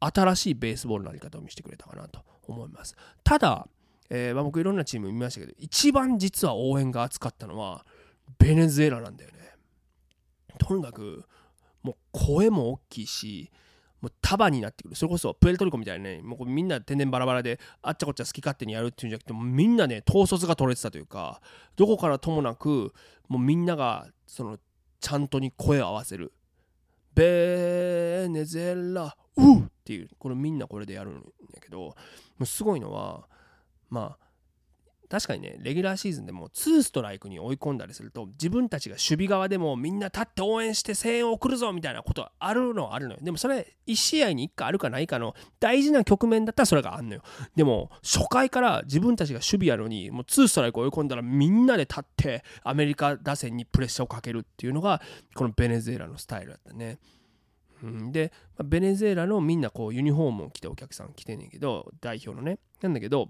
[0.00, 2.96] 新しいベースボールのあり方を見せてくれたかなと思います。
[3.24, 3.68] ただ、
[4.08, 7.84] えま、僕いろんなチーム見ましたけど一番実は応援が熱かったのは
[8.38, 9.36] ベネズエラなんだよね。
[10.58, 11.24] とにかく
[11.82, 13.50] もう声も大きいし
[14.00, 21.40] もう束になってくるそれこそプエルトリコみたいなねもうみんな天然バラバラであっちゃこっちゃ好き勝手にやるっていうんじゃなくてもうみんなね統率が取れてたというか
[21.76, 22.92] どこからともなく
[23.28, 24.58] もうみんながその
[25.00, 26.32] ちゃんとに声を合わせる
[27.14, 31.14] ベネゼラウーっていうこれみんなこれでやるん
[31.54, 31.94] やけども
[32.40, 33.26] うすごいのは
[33.88, 34.25] まあ
[35.08, 43.18] 確かにねレギュラーシーズンでも2ストライクに追い込んだりすると自分たちが守備側でもみんな立って応援して声援を送るぞみたいなことあるのはあるのよ。
[43.22, 47.22] でもそれ1試合に1回あるかないかの大事な局面だったらそれがあんのよ。
[47.54, 55.00] でも初回から自分たちが守備やのにもう2ストライク追い込んだらみんなで立ってアメリカ打線にプレッシャーをかけるっていうのが
[55.34, 56.98] このベネズエラのスタイルだったね。
[57.82, 58.32] うん、で、
[58.64, 62.58] ベネズエラのみんなこうユニフォームを着てお客さん来てんねんけど代表のね。
[62.80, 63.28] なんだけど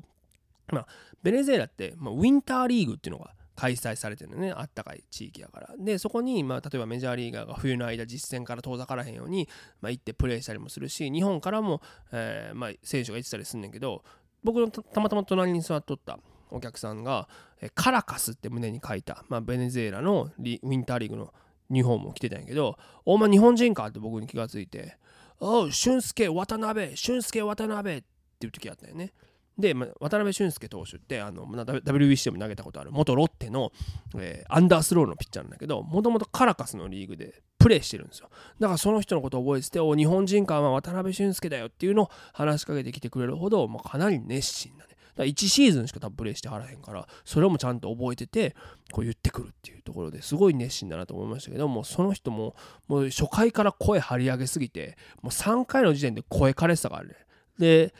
[0.72, 0.86] まあ、
[1.22, 4.52] ベネズエラって、まあ、ウィンターリーグっていうのが開催されてるのね。
[4.52, 5.74] あったかい地域やから。
[5.78, 9.48] でそこに、まあ、例えばメジャーリーガーが冬の間実戦から遠ざからへんように、
[9.80, 11.80] まあ、行ってプレーしたりもするし日本からも、
[12.12, 14.04] えーまあ、選手が行ってたりすんねんけど
[14.44, 16.18] 僕のたまたま隣に座っとった
[16.50, 17.28] お客さんが、
[17.60, 21.34] えカラカスって胸に書いた、まあ、ベネズエラのウィンターリーグの
[21.70, 24.98] ユニフォームを着てたんやけどお前日本人かって僕に気がついて
[25.40, 28.02] 「おう俊介渡辺俊介渡辺」っ
[28.38, 29.12] ていう時あったよね。
[29.58, 33.72] で、ま、渡辺俊介投手ってあの WBC でも投げたことある元ロッテの、
[34.18, 38.28] えー、アンダースローのピッチャーなんだけどもともとカラカスのリーグでプレーしてるんですよ。
[38.60, 44.96] だからその人のことを覚えててお日本人感は渡辺俊介だよっていうのを話しかけてきてくれるほど、まあ、かなり熱心だね。
[45.16, 48.54] だ1シーズンしか多分プレーしてはらへんからそれもちゃんと覚えてて
[48.92, 52.54] こう言ってくるっていうところですごい熱心だなと思いましたけどもその人も
[52.86, 57.14] もう初回から声張り上げすぎてもう3回の時点で声枯れてたからね。
[57.58, 57.94] で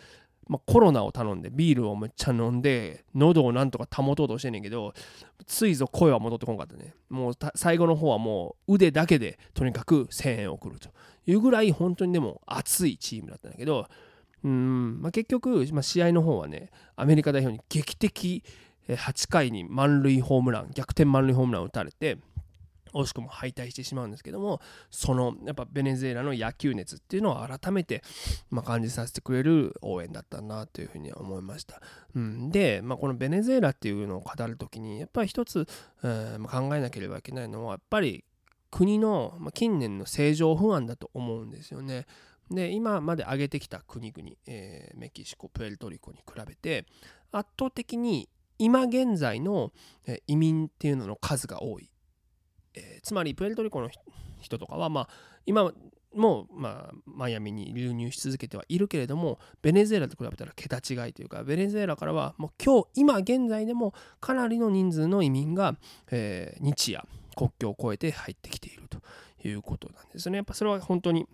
[0.49, 4.95] まあ、コロナを頼んでビールをめっちゃ飲んで喉をなんとか保とうとしてんねんけど
[5.47, 6.95] ついぞ声は戻ってこんかったね。
[7.09, 10.91] もう最後の方はもう腕だけでとにかく声援を送ると。
[11.27, 13.89] いうぐらい本当にでも熱いチームだったんだけど
[14.45, 18.45] うん、まあ、結局、まあ、試合の方はねアメリカ代表に劇的
[18.89, 22.19] 8回に満塁ホームラン逆転満塁ホームランを打たれて
[22.93, 28.03] 惜しくも敗退してしまうんですけどもそのやっぱベネズエラの野球熱っていうのを改めて、
[28.51, 31.81] まあ、感じさせてくれる応援だったなというふうには思いました、
[32.15, 35.67] うん、で、まあ、このベネズエラっていうのを語る時にやっぱり一つ、
[36.03, 38.25] えー、考えなければいけないのはやっぱり
[38.71, 42.07] 国の、まあ、近年の政情不安だと思うんですよね。
[42.51, 46.87] で今まで挙げてきた国々、えー、メキシコプエルトリコに比べて
[47.33, 49.73] 圧倒的に今現在の
[50.27, 51.91] 移民っていうのの数が多い。
[52.77, 53.91] えー、つまりプエルトリコの
[54.41, 55.09] 人とかは、まあ、
[55.47, 55.73] 今
[56.15, 65.77] も、まあ、マイアミに流入し続けてはいるけれどもベネズエラと比べたら桁違いというかベネズエラからはもう今日今現在でもかなりの人数の移民が、
[66.11, 67.05] えー、日夜
[67.37, 68.99] 国境を越えて入ってきていると
[69.47, 70.37] いうことなんですね。
[70.37, 71.27] やっぱそれは本当に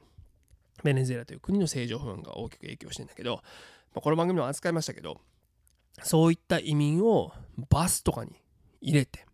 [0.83, 3.37] ベネズエラという国の政情不安が大きく影響してんだけど、
[3.95, 5.21] まあ、この番組も扱いましたけど
[6.03, 7.33] そういった移民を
[7.71, 8.33] バスとかに
[8.81, 9.25] 入れて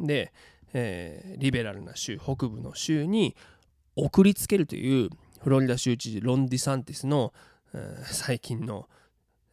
[0.00, 0.32] で
[0.72, 3.36] えー、リベラルな州北部の州に
[3.96, 5.10] 送りつけるという
[5.42, 7.32] フロリダ州知事ロン・ディサンティスの、
[7.74, 8.88] えー、最近の、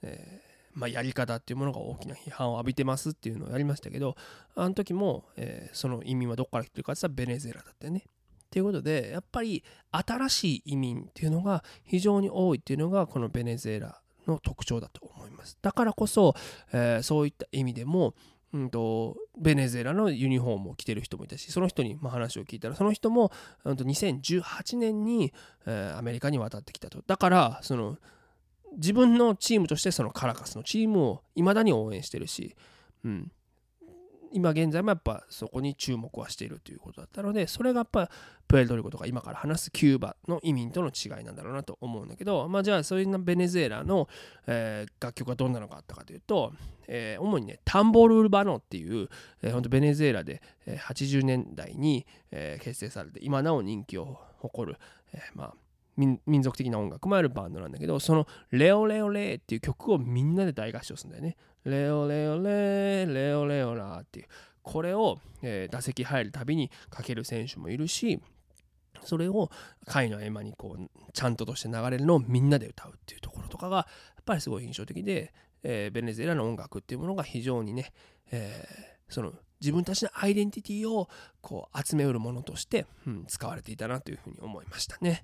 [0.01, 4.15] えー、まあ、やり方っていうものが大きな批判を浴びてますっていうのをやりましたけど
[4.55, 8.05] あの時も、えその移民はどこから来てるかって言ったらベネズエラだったよね。
[8.51, 15.57] ということでやっぱり新しい移民っていうのが非常に多いっていうのがこのベネズエラの特徴だと思います。
[15.61, 16.35] だからこそ、
[16.73, 18.13] えそういった意味でも
[18.53, 23.31] うんと、ベネズエラのユニフォームを着てる人もいたしその人にま話を聞いたらその人も、
[23.63, 25.33] うん、と2018年に、
[25.65, 27.01] えー、アメリカに渡ってきたと。
[27.05, 27.97] だからその
[28.75, 32.55] 自分のチームとしてそのカラカスのチームをいまだに応援してるし、
[33.03, 33.31] うん、
[34.31, 38.09] 今現在もやっぱそこに注目はしているということだったのでそれがやっぱ
[38.47, 44.07] プエルトリコとか今から話すキューバの移民との違いなんだろうなと思うんだけどまあじゃあそういうベネズエラの、
[44.47, 46.53] えー、楽曲はどんなのがあったかというと、
[46.87, 49.09] えー、主にねタンボル・ルバノっていう、
[49.41, 54.77] えー、本当ベネズエラで、え80年代に、えー、結成されて今なお人気を誇る、
[55.13, 55.53] えー、まあ
[55.97, 61.35] 民族的な音楽もあるバンドなんだけどその「レオレオレ」っていう曲をみんなで大合唱するんだよね。
[61.65, 64.27] レオレオレレオレオラっていう
[64.61, 68.21] これを、えー、打席入るたびにかける選手もいるし
[69.03, 69.49] それを
[69.85, 73.85] 回の合間にこうちゃんととして流れるのをみんなで歌うっていうところとかがや
[74.21, 75.33] っぱりすごい印象的で、
[75.63, 77.91] えー、ベネズエラの音楽っていうものが非常にね、
[78.31, 81.09] えー、その自分たちのアイデンティティを
[81.41, 85.23] こう集めうるものとして、うん、使われていたなというふうに思いましたね。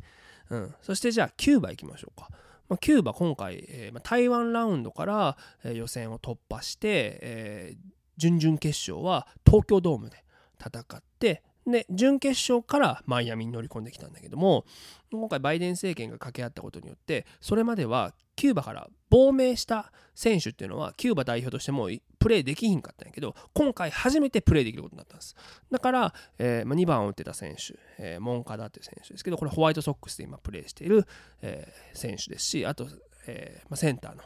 [0.50, 2.30] うん、そしてじゃあキューバ行きましょうか。
[2.68, 7.78] まあ、キューバ今回、えー、台湾ラウンドから、え、予選を突破して、えー、
[8.18, 10.24] 準々決勝は東京ドームで
[10.60, 14.66] 戦ってで準決勝からマイアミに乗り込んできたんだけども
[15.12, 21.90] 今回バイデン政権が掛け合ったことによってそれまではキューバから亡命した選手っていうのはキューバ代表としても
[22.20, 25.36] プレーできひんかったんやけど今回初めてプレーできることになったんです。
[25.72, 31.06] だから、えーま、2番を打ってた選手、えー、モンカダっていう選手ですけどこれホワイトソックスで今プレーしている、
[31.42, 32.88] えー、選手ですしあと、
[33.28, 34.24] えま、センターの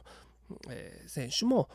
[0.69, 1.69] え、選手も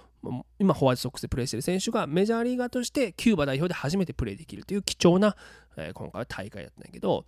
[0.58, 5.36] 今ホワイトソックスでプレーしている選手がメジャーリーガーとしてキューバ代表で初めてプレーできるという貴重な、
[5.76, 7.26] え、今回は大会だったんだけど、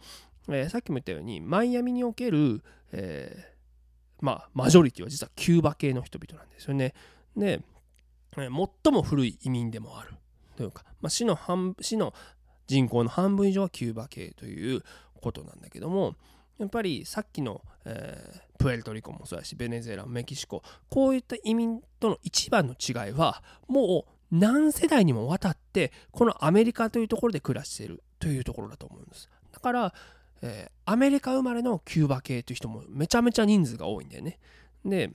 [0.49, 3.53] え、さっきも言ったようにマイアミにおける、え
[4.21, 6.95] まあ、マジョリティは実はキューバ系の人々なんですよね。
[7.37, 7.61] で、
[8.39, 8.49] え
[8.83, 10.15] 最も古い移民でもある
[10.57, 12.15] というか、まあ、市の半市の
[12.67, 14.83] 人口の半分以上はキューバ系という
[15.21, 16.17] ことなんだけども
[16.59, 29.29] やっぱりさっきの、えー、プエルトリコもそうやしベネズエラメキシコこういった移民との一番の違いはもう何世代にもわたってこのアメリカというところで暮らしているというところだと思うんです。
[29.53, 29.95] だから、
[30.43, 34.39] えー、アメリカ生まれのキューバ系という人もめちゃめちゃ人数が多いんだよね。
[34.85, 35.13] で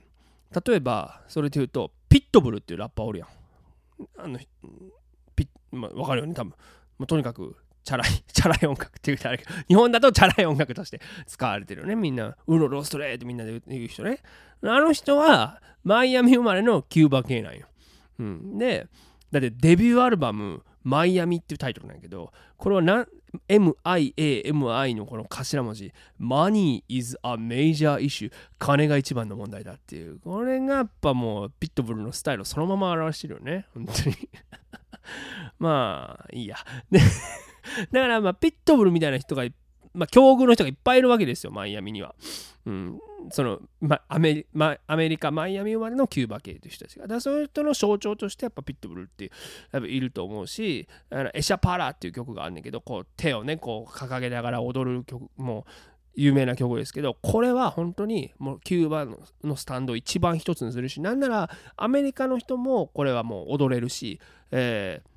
[0.66, 3.28] 例えばそれで言うとピットブルっていうラッパーおるやん。
[4.16, 4.38] あの
[5.36, 6.50] ピ、まあ、分かるよね多分。
[6.50, 6.56] も
[7.04, 11.94] うとにかくチャラい、 チャラい音楽って言うとあれけど、日本だとチャラい音楽として使われてるよね。
[11.94, 14.20] みんな、ウロロストレーってみんなで言う人ね。
[14.62, 17.66] あの人は、マイアミ生まれのキューバ系なんよ。
[18.18, 18.86] うん、で、
[19.30, 23.06] だってデビューアルバム、マイアミっていうタイトルなんやけど、これはな
[23.48, 30.20] MIAMI のこの頭文字、Money is a major issue 金が一番の問題だっていう。
[30.20, 33.66] これがやっぱもうピットブルのスタイルをそのまま表してるよね。
[33.74, 34.16] 本当に
[35.58, 36.56] まあ、いいや。
[37.92, 39.44] だから、まあ、ピットブルみたいな人が、
[39.94, 42.14] まあ、境遇の人がいっぱいいるわけですよ、マイアミには。
[42.64, 43.00] うん、
[43.30, 47.06] その、ま、アメリま、アメリカ、マイアミ生まれのキューバ系という人たちが。
[47.06, 49.32] だそういう人の象徴としてやっぱピットブルって
[49.72, 55.66] やっぱいると思うし、あのエシャパラっていう曲があるんだけど、こう手をね、こう掲げながら踊る曲、も
[56.14, 59.06] 有名な曲ですけど、これは本当にもうキューバ
[59.42, 65.11] のスタンドを一番一つにするし、なんならアメリカの人もこれはもう踊れるし、えー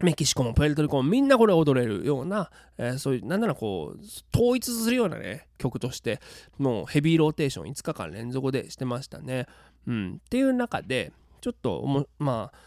[0.00, 4.00] メキシコもプエルトリコもみんなこれ踊れるような、えー、そういう、なんならこう、
[4.36, 6.20] 統一するようなね、曲として、
[6.56, 9.46] もうヘビーローテーション5日間連続でしてましたね。
[9.86, 10.20] うん。
[10.24, 12.58] っていう中で、ちょっとまあ、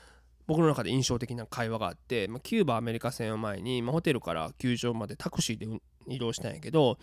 [0.47, 5.67] 僕の中で印象的な会話があって、まあ、キューバアメリカ戦を前に、まあ、ホテルから球場までタクシーで
[6.07, 6.97] 移動したんやけど、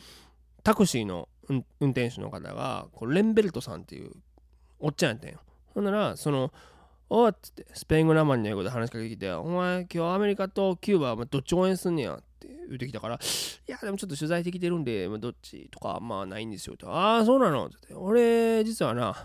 [0.63, 4.13] タクシーの運転手の方が、こレンベルトさんっていう
[4.81, 5.41] おっちゃんやったんよ。
[5.75, 6.53] ほんなら、その、
[7.11, 12.17] おっつって、スペイン語生に英語で話しかけてきて、お前、今日アメリカとキューバはどっち応援すんねや？
[12.17, 13.19] って言うてきたから、い
[13.71, 16.85] や、でもちょっと取材できてるんで、どっちとか、まあないんですよって。
[16.87, 17.67] ああ、そうなの？
[17.67, 17.95] ってって。
[17.95, 19.17] 俺、実はな、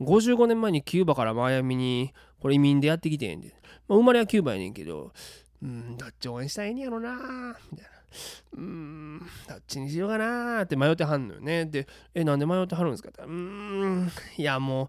[0.00, 3.54] 55年前にキューバからマイアミに、これ移民でやってきてんで。
[3.88, 5.12] まあ、生まれはキューバやねんけど、
[5.62, 7.56] うん、どっち応援したいんやろな？
[7.72, 7.94] みたいな。
[8.52, 9.18] うーん、
[9.48, 10.62] どっちにしようかな？
[10.62, 11.64] って迷ってはんのよね。
[11.66, 13.08] で、え、なんで迷ってはるんですか？
[13.08, 14.88] ってうーん、いやもう、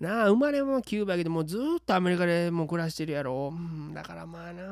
[0.00, 3.52] なあ、生まれもキューバやけど、もうずっとアメリカでもう暮らしてるやろ。
[3.92, 4.64] だからまあな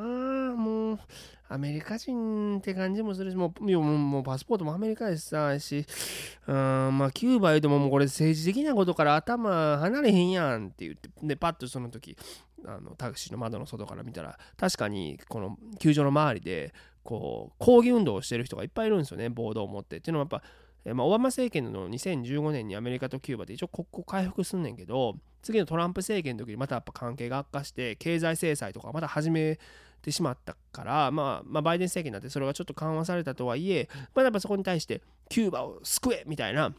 [0.53, 0.99] あ、もう、
[1.51, 5.85] アメリカ人って感じもするし、もう、もうパスポートもアメリカですさ、し、
[6.47, 6.55] うん、
[6.99, 12.17] まあ、キューバ言うても、もうこれ政治的なことから頭離れへんやんって言って、で、パッとその時、
[12.65, 16.73] あのタクシーの窓の外から見たら、確かに、この球場の周りで、
[17.03, 19.99] こう、抗議運動をしてる人がいっぱいいるんですよね、ボードを持って。
[19.99, 20.43] っていうのはやっぱ、
[20.85, 29.59] えまあ、オバマ政権の2015年にアメリカとキューバで一応国交回復すんねんけど次のトランプ政権の時にまたやっぱ関係が悪化して経済制裁とかまた始め
[30.03, 36.73] てしまったから、まあ、まあバイデン政権になってそれがちょっと緩和されたとはいえまだやっぱそこに対してキューバを救えみたいな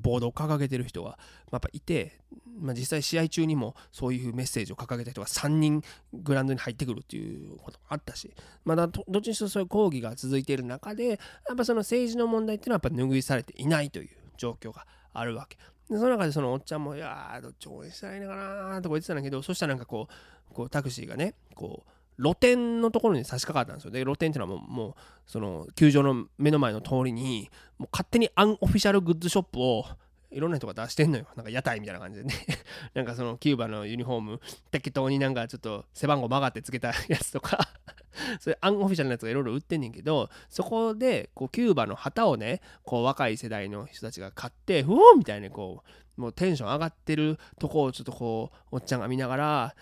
[0.00, 1.18] ボードを掲げてる人が
[1.50, 2.20] やっぱいて、
[2.58, 8.32] まあ、実際試合中にもそういうメッセージを掲げた人が3人グラウンドに入ってくるっていうこともあったし、
[8.64, 11.14] まだどっちにしろそういう抗議が続いている中でや
[11.52, 15.56] っぱその政治の問題っていうのはやっぱ拭いされていないという状況があるわけ。
[15.90, 20.08] でその中でそのおっちゃんも「いやーどっち応援したらいいのかな」とか言ってたんだけどそしたらなんかこ
[20.50, 21.90] うこうタクシーがねこう
[22.22, 23.90] 露店のところに差し掛かったんですよ。
[23.90, 24.94] で、露店っていうのはもう、もう
[25.26, 29.84] その、球場の目の前の通りに、もう勝手にアンオフィシャルグッズショップを、
[30.30, 31.26] いろんな人が出してんのよ。
[31.36, 32.34] なんか屋台みたいな感じでね。
[32.94, 37.68] なんかそのキューバのユニフォーム、適当になんかちょっと背番号曲がってつけたやつとか
[38.40, 45.82] そういうアンオフィシャルなやつがいろいろ売ってんねんけど、そこで、こう、キューバの旗をね、こう、若い世代の人たちが買って、ふおーみたいにこ
[46.16, 49.74] う、もうテンション上がってるとこをちょっとこう、おっちゃんが見ながら、は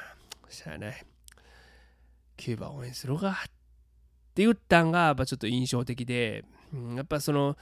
[0.00, 0.03] ぁ、
[0.54, 1.06] しゃあない。
[2.36, 3.30] キューバ応援するか？
[3.30, 3.34] っ
[4.34, 7.56] て言ったんがやっぱちょっと印象的で、うん、やっぱその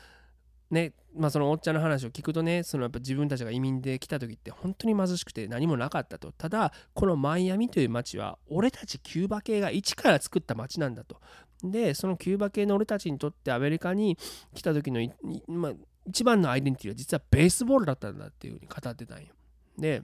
[0.70, 11.20] ねまあそのおっちゃんの話を聞くとねそのやっぱ自分たちが移民で来た時って本当に貧しくて何もなかったとただこのマイアミという街は俺たちキューバ系が一から作った街なんだと
[11.62, 14.16] でそのキューバ系の俺たちにとってアメリカに
[14.54, 15.06] 来た時の
[15.46, 15.72] まあ、
[16.06, 19.34] 一番のアイデンティティは実はベースボールだったんだっていうふうに語ってたんよ。
[19.76, 20.02] で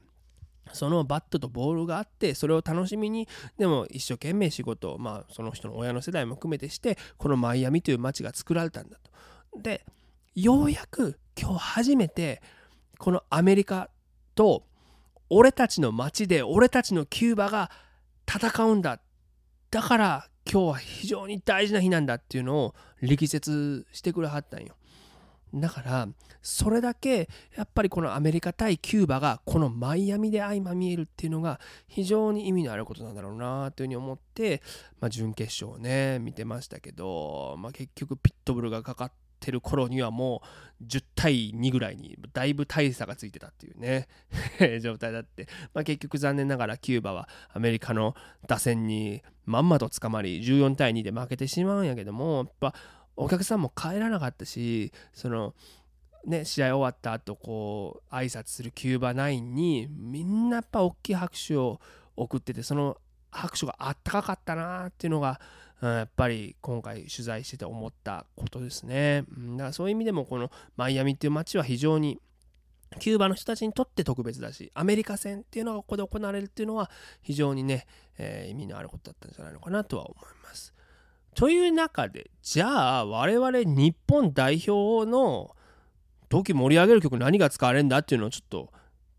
[0.72, 8.98] そのバットとボールがあってそれを楽しみにでも一生懸命仕事をまあその人の親の世代も含めてしてこのマイアミという街が作られたんだ
[9.52, 9.60] と。
[9.60, 9.84] で
[10.34, 12.42] ようやく今日初めて
[12.98, 13.90] このアメリカ
[14.34, 14.64] と
[15.30, 17.70] 俺たちの街で俺たちのキューバが
[18.26, 19.00] 戦うんだ
[19.70, 24.76] だから今日は非常に大事な日なんだっていうのを力説してくれはったんよ。
[25.54, 26.08] だから
[26.42, 34.62] それだけやっぱりこのアメリカ対キューバがこのマイアミで相まみえるっていうのが非常に意味のあることなんだろうなというふうに思って、
[35.00, 40.42] まあ、準決勝をね見てましたけど、まあ、結局ピットブルがかかってる頃にはも
[40.80, 44.08] う10対2ぐらいにだいぶ大差がついてたっていうね
[44.80, 48.14] 状態だって、まあ、結局残念ながらキューバはアメリカの
[48.46, 52.74] 打線にまんまと捕まり14対2で負けてしまうんやけどもやっぱ
[53.18, 55.54] お客さんも帰らなかったしその
[56.24, 61.80] ね試合終わった後こう挨拶するキューバナインにみんなやっぱ大きい拍手を
[62.16, 62.96] 送っててその
[63.30, 65.40] 拍手があったかかったなっていうのが、
[65.82, 69.24] うん、やっぱり今回取材してて思ったことですね。
[69.36, 72.20] うん、だからそういう意味でもこのマイアミっていう街は非常に
[73.00, 76.90] キューバの人たちにとって特別だし、アメリカ戦っていうのがここで行われるっていうのは
[77.22, 80.72] 非常にね、えー、意味のあることだったんじゃないのかなとは思います。
[81.38, 85.54] という中で、じゃあ我々日本代表の
[86.28, 88.72] 時盛り上げる曲何が使われるんだっていうのをちょっと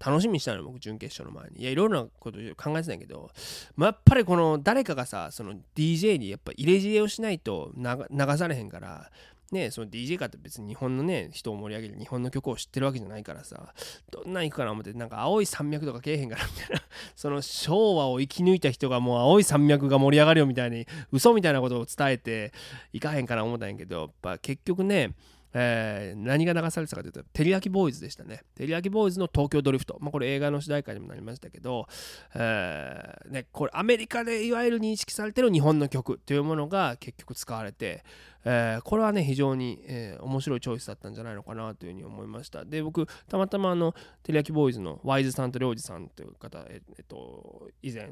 [0.05, 1.61] 楽しみにしたの僕準決勝の前に。
[1.61, 3.31] いやいろいろなこと考えてたんやけど、
[3.77, 9.09] まあ、やっぱりこの誰かがさその DJ にやっぱ入れ知恵をしないと流されへんから
[9.53, 13.73] ねその DJ かって別に日本のね人を盛り上げる日本の曲を知ってるわけじゃないからさ
[14.11, 16.81] どんなん行くかな思ってなんか青い山脈とかけえへんからみたいな。
[17.15, 22.53] その昭和を生き抜いた人がもう青い山脈が盛り上がるよみたいに嘘みたいなことを伝えて
[22.93, 25.13] 行かへんかな思ったんやけどやっぱ結局ね
[25.53, 28.43] えー、何が流されてたかというと、テリヤキボーイズでしたね。
[28.55, 29.97] テリヤキボーイズの東京ドリフト。
[29.99, 31.87] まあ、これ映画の主題歌にもなりましたけど、
[32.35, 38.03] えー、ね、これアメリカでいわゆる認識されてる日本の曲というものが結局使われて、
[38.45, 42.63] えー、これはね、非常に、えー、面白いチョイスだったんじゃないのかなというふうに思いました。
[42.63, 43.93] で、僕、たまたまあの、
[44.23, 48.11] テリヤキボーイズのワイズさんとリョウジさんという方、えっと、以前、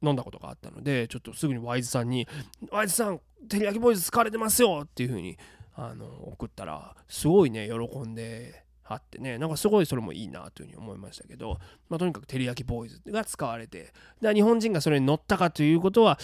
[0.00, 2.28] 飲んだことがあったので、ちょっとすぐにワイズさんに、
[2.70, 5.38] ワイズさん、テリヤキボーイズ使われてますよっていうふうに
[5.80, 9.38] あの送ったらすごいね喜んではってね。
[9.38, 13.92] なんかすごいそれもいいなというふうに思いましたけど、まあ、とにかく照り焼きボーイズが使われて。
[14.20, 16.18] で日本人がそれに乗ったかということは、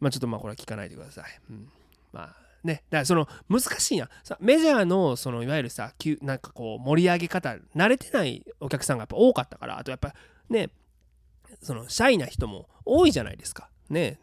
[0.00, 1.24] まあ、ちょっとまあこれは聞かないでください。
[1.50, 1.68] うん、
[2.12, 4.10] まあね、だからその難しいや。
[4.24, 9.78] さメジャーのそのいわゆるさなんかこう盛り上げ方慣れてないお客さんがやっぱ多かったから。
[9.78, 10.12] あとやっぱ
[10.50, 10.68] ね
[11.62, 13.70] そのシャイな人も多いじゃないですか。
[13.88, 14.18] ね。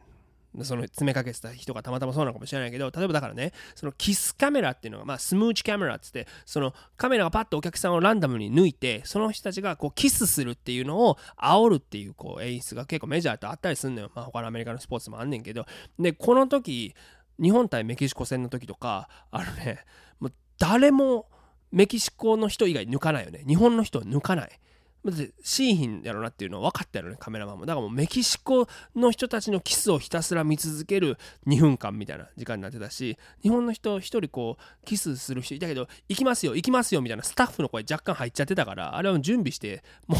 [0.63, 15.65] その詰めかけてた人がたまたまそうなのかもしれないけど例えばだからねそのキスカメラっていうのが、まあ、スムーチカメラっつってそのカメラがパッとお客さんをランダムに抜いてその人たちがこうキスするっていうのを煽るっていうこう演出が結構メジャーとあったりするのよ、まあ、他のアメリカのスポーツもあんねんけど。
[15.99, 16.93] でこの時
[17.41, 19.79] 日本対メキシコ戦の時とかあのね
[20.19, 21.27] もう誰も
[21.71, 23.43] メキシコの人以外抜かないよね。
[23.45, 24.59] 日本の人は抜かない。
[25.05, 27.65] だってシーヒンやろなっていうのは分かったやろねカメラマンも。
[27.65, 40.17] だからもうメキシコの人たちのキスをひたすら見続ける2分間みたいな時間になってたし日本の人1人こうキスする人いたけど行きますよ行きますよみたいなスタッフの声若干入っちゃってたからあれは準備しても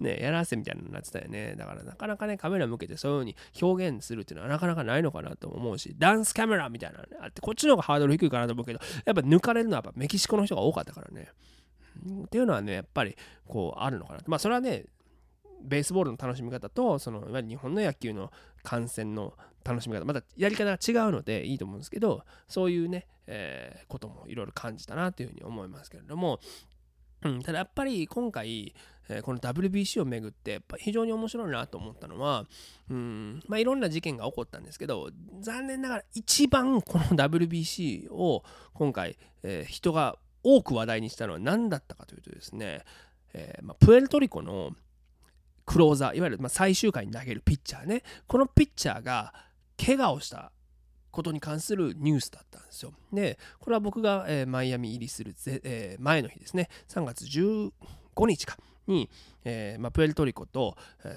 [0.00, 1.54] うねやらせみたいになってたよね。
[1.56, 11.28] だからなかなかねカメラ向けてそういう風に表現するっていうのはなかなかないのかなと思うしダンスカメラみたいなのあってこっちの方がハードル低いかなと思うけどやっぱ抜かれるのはやっぱメキシコの人が多かったからね。
[12.24, 13.16] っていうのはねやっぱり
[13.46, 14.20] こうあるのかな。
[14.26, 14.84] まあそれはね
[15.62, 18.32] ベースボールの楽しみ方とそのいわゆる日本の野球の
[18.62, 19.34] 観戦の
[19.64, 26.40] 楽しみ方またやり方が違うのでいいと思うんですけどそういうね、えー、こともいろいろ感じたなというふうに思いますけれども、
[27.22, 28.74] うん、ただやっぱり今回、
[29.08, 32.46] えー、この WBC をめぐってやっぱ非常に面白いなと思ったのは、
[32.88, 35.10] うんまあ、いろんな事件が起こったんですけど
[35.40, 42.84] 残念ながら一番この WBC を今回、えー、人が多く話題にしたのは何だったかというとですね、
[43.34, 44.72] えー、ま、プエルトリコの
[45.66, 48.02] クローザーいわゆるま最終回に投げるピッチャーね。
[48.26, 49.32] このピッチャーが
[49.76, 50.52] 怪我をした
[51.10, 52.92] ことに関するニュースだったんですよ。
[53.12, 56.68] でこれは僕が、えー、マイアミ入りするえー、前の日ですね。
[56.88, 57.72] 3月15
[58.26, 58.56] 日か。
[58.86, 59.08] に、
[59.44, 61.14] えーまあ、プエルトリコと、え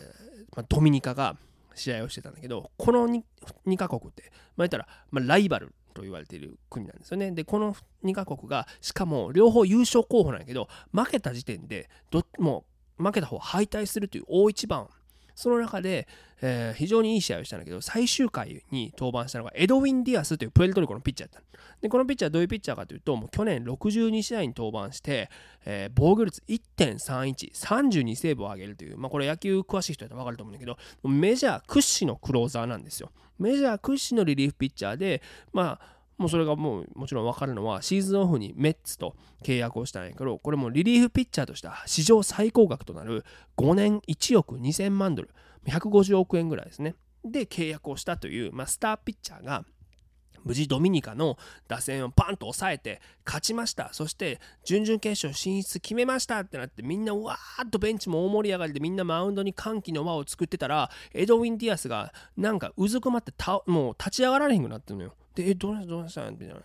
[0.55, 1.35] まあ、ドミニカが
[1.75, 3.23] 試合をしてたんだけどこの 2,
[3.65, 7.31] 2カ国って、まあ、言ったら、ま、ライバルと言われている国なんですよね。
[7.31, 12.65] で、この2カ国が、しかも両方優勝候補なんやけど、負けた時点でど、も
[12.99, 14.89] う負けた方敗退するという大一番
[15.35, 16.07] その中で、
[16.41, 21.59] えー、非常にいい試合をしたんだけど、最終回に登板したのがエドウィン・ディアスというプエルトリコのピッチャーだった。
[21.81, 25.29] で、このピッチャーはどういうピッチャーかというと、もう去年62試合に登板して、
[25.65, 30.77] えー、防御率1.31、32セーブを上げるという、まあこれ野球詳しい人だと分かると思うんだけど、
[31.07, 33.11] メジャー屈指のクローザーなんですよ。
[33.39, 35.21] メジャー屈指のリリーフピッチャーで、
[35.51, 43.25] まあ、もうそれがもうもちろん分かるのはシーズンオフにメッツと契約をしたんやけどこれもリリーフピッチャーとしては史上最高額となる
[43.57, 45.31] 5年1億2000万ドル
[45.65, 46.95] 150億円ぐらいですね。
[47.25, 49.65] で契約をしたという、まあ、スターピッチャーが
[50.45, 53.89] 無事ドミニカの打線をパンと抑えて勝ちました。
[53.91, 56.39] そして準々決勝進出決めました。
[56.39, 63.31] ってなってみんなわーっとベンチも大盛り上がりでみんなマウンドに歓喜の輪を作ってたらエドウィン・ディアスがなんかうずくまって
[63.67, 65.15] もう立ち上がられへんくなってるのよ。
[65.35, 66.55] で、どうしたどうしたみたいな。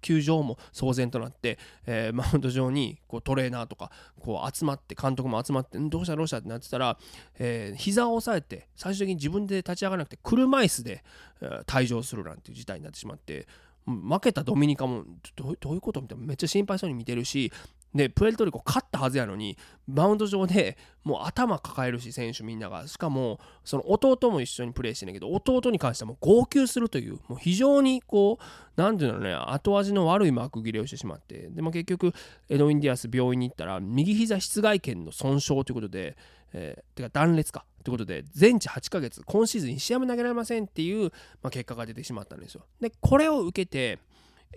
[0.00, 6.38] 球場も騒然となって、えー、 マウンド上にこうトレーナーとかこう集まって、監督も集まって、どうしたどうした？
[6.38, 6.98] ってなってたら、
[7.38, 11.02] えー、膝を押さえて、最終的に自分で立ち上がらなくて、車椅子で、
[11.40, 13.46] えー、退場するなんていう事態になってしまって、
[13.86, 15.04] 負けたドミニカも
[15.34, 16.02] どういうこと？
[16.02, 16.26] みたいな。
[16.26, 17.50] めっちゃ心配そうに見てるし
[17.94, 22.86] でプエルトリコ勝ったはずやのにマウンド上でもう頭抱えるし選手みんなが。
[22.86, 28.44] しかもその弟も一緒にプレーしてんだけど弟に関してはもう号泣するというもう非常にこう
[28.76, 31.48] 何て言うのね後味の悪い幕切れをしてしまって。
[31.48, 32.12] でも結局
[32.48, 36.16] エドウィン・ディアス病院に行ったら右膝室外腱の損傷ということで、
[36.52, 41.10] えー、てか断裂かということで全治8ヶ月今シーズン1試合も投げられませんっていう、
[41.42, 42.66] まあ、結果が出てしまったんですよ。
[42.80, 43.98] でこれを受けて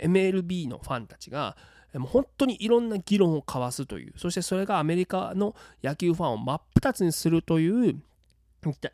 [0.01, 1.55] MLB のファンたちが
[1.94, 8.02] もう本当にいろんな議論を交わすというそしてそれがアメリカの野球ファンを真っ二つにするという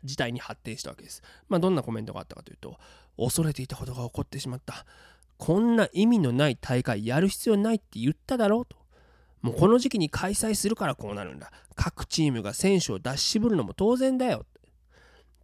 [0.02, 1.22] 事態に発展したわけです。
[1.48, 2.78] まあ、どんなコメントがあったかというと
[3.18, 4.86] 恐れていたことが起こってしまった。
[5.36, 8.76] こんな意味のない大会やる必要ないって言っただろうと。
[9.42, 11.52] もうこの時期に開催するからこうなるんだ。
[11.76, 14.44] 各チームが選手を出し渋るのも当然だよ。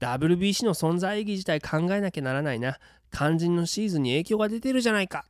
[0.00, 2.78] WBC の存在意義自体考えなきゃならないな。
[3.12, 5.26] 肝心のシーズンに影響が出てるじゃないか。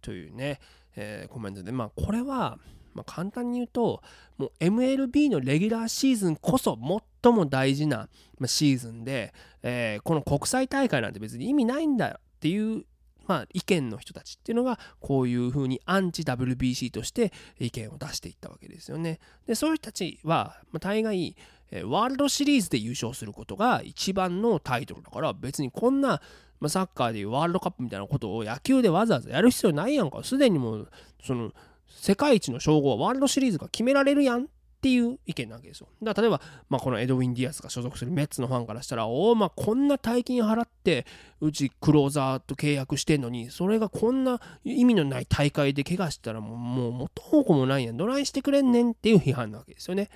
[0.00, 0.60] というね。
[0.96, 2.58] えー、コメントで、まあ、これは、
[2.94, 4.02] まあ、簡単に言うと、
[4.36, 6.78] もう MLB のレギュラーシーズンこそ
[7.22, 8.08] 最も大事な
[8.46, 9.32] シーズンで、
[9.62, 12.84] えー、この国際大会なんて別に意味ないんだよっていう
[13.28, 17.30] まあ、意見の人たちっていうのがこういうふうにアンチ WBC として
[17.60, 19.20] 意見を出していったわけですよね。
[19.46, 21.36] でそういう人たちは、まあ、大概
[21.84, 26.20] ワールドシリーズで優勝することが一番のタイトルだから別にこんな、
[26.66, 30.24] サッカーでいうワールドカップみたいなことを野球でわざわざやる必要ないやんか。
[30.24, 30.90] すでにもう、
[31.24, 31.52] その、
[31.86, 35.88] 世界一の称号はワールドシリーズが決められるやんっていう意見なわけですよ。
[36.02, 41.04] だから例えば、まあ、このエドウィン・ディアスが所属するメッツのファンからしたら、おお、まあ、こんな大金払って、
[41.40, 47.96] うちクローザーと契約してんのに、それがこんな意味のない大会で怪我したらもう、もう元方向もないやん。
[47.96, 50.10] どないしてくれんねんっていう批判なわけですよね。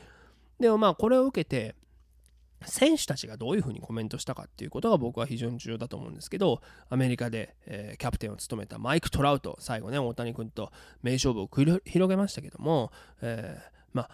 [0.63, 1.75] でもまあ、これを受けて、
[2.67, 10.71] 選手たちがどういうふうにコメントしたかっていうことが僕は非常に重要だと思うんですけどアメリカで、えー、キャプテンを務めたマイク・トラウト最後ね大谷君と
[11.03, 14.11] 名勝負を繰り広げましたけども、えー、まあ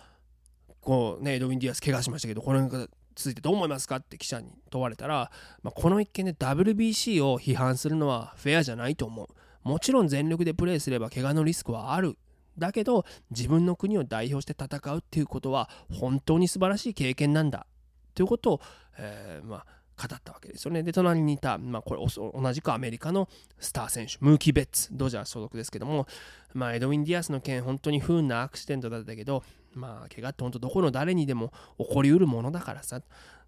[0.80, 2.70] こうねエドウィン・ディアス怪我しましたけどこれに
[3.14, 5.30] ついてどう思いますかって記者に問われたら、
[5.62, 9.28] まあ、この一件で WBC を批判するのはフェアじゃないと思う。
[9.68, 12.16] もちろん全力でプレーすれば怪我のリスクはある
[12.58, 17.66] だけど自分の国を代表して戦うっていうことは本当に素晴らしい経験なんだ。
[18.14, 18.60] ということを、
[18.98, 19.66] えー、まあ、
[19.98, 20.82] 語ったわけですよね。
[20.82, 23.28] で、隣にいた、まあ、これ同じくアメリカの
[23.58, 26.06] スター選手、ムーキー・ベッツ、ドジャー所属ですけども、
[26.52, 29.42] まあ、エドウィン・ディアスの件、本当に不運なアクシデントだったけど、
[29.74, 33.00] まあ、怪我って本当どこの誰にでも起こりうるものだからさ、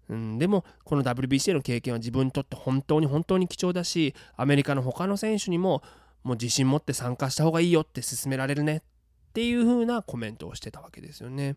[0.09, 5.81] うん、でもこの WBC の経験は自分にとって本当に本当に貴重だしアメリカの他の選手にも
[6.23, 8.83] もう自信持って参加した方がいいよって勧められるね。
[9.31, 11.55] っていう風なコメントをしてたわけですよね。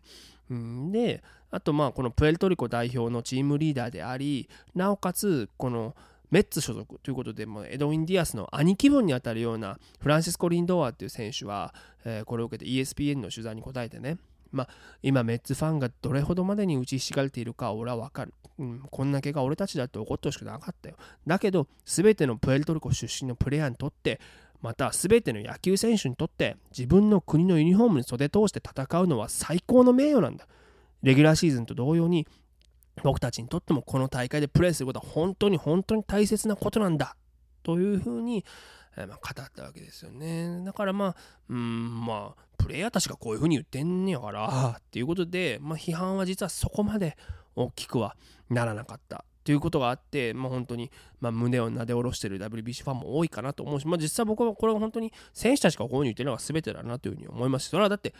[0.49, 1.21] うん、で
[1.51, 5.93] あとまあこのプエルトリコ代表のチームリーダーでありなおかつこの
[6.31, 11.73] メッツ所属ということでもエドウィン・ディアスの兄貴分にあたるようなフランシスコ・リンドアっていう選手は、
[12.03, 14.17] え、これを受けて ESPN の取材に答えてね。
[14.51, 14.69] まあ、
[15.03, 20.95] 今メッツファンがどれほどまでに打ちひしがれているか俺は分かる、うん、こんな怪我俺たちだって怒ってほしくなかったよ。
[21.27, 24.19] だけど全てのプエルトリコ出身のプレイヤーにとって
[24.65, 30.47] また全ての野球選手にとって自分の国のユニフォームに袖通して戦うのは最高の名誉なんだ。
[31.03, 32.25] レギュラーシーズンと同様に
[33.03, 37.15] 僕たちにとってもこの大会でプレーすることは本当に本当に大切なことなんだ。
[37.61, 38.43] というふうに、
[38.97, 40.63] えま、語ったわけですよね。
[40.65, 41.15] だからまあ、
[41.47, 47.15] うんまあ、プレイヤーたちがこういうふうに言ってんねやからっていうことで、まあ、批判は実はそこまで
[47.55, 48.15] 大きくは
[48.49, 49.25] ならなかった。
[49.45, 50.91] ということがあって、まあ、本当に、
[51.21, 58.13] まあ、胸をなで下ろしてる WBC ファンも多いかなと思うし、まあ、実際僕はこれは本当に選手たちがこういうふうに言ってるのが全てだなというふうに思いますし、それはだって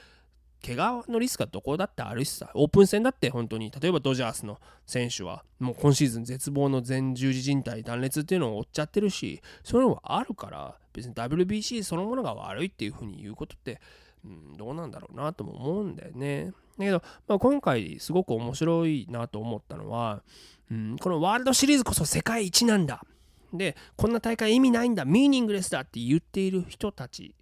[0.65, 13.79] 怪我のリスクはどこだってあるしさ、オープン戦だって本当に、例えばドジャースの選手は、もう今シーズン絶望の前十字靭帯断裂っていうのを負っちゃってるし、そういうのはあるから、別に WBC そのものが悪いっていうふうに言うことって、
[14.25, 16.51] うん、どうなんだろうなとも思うんだよね。
[16.77, 20.23] だけど、まあ、今回すごく面白いなと思ったのは、
[20.71, 23.05] うん、このワールドシリーズこそ世界一なんだ。
[23.53, 27.35] で、こんな大会意味ないんだ、ミーニングレスだって言っている人たち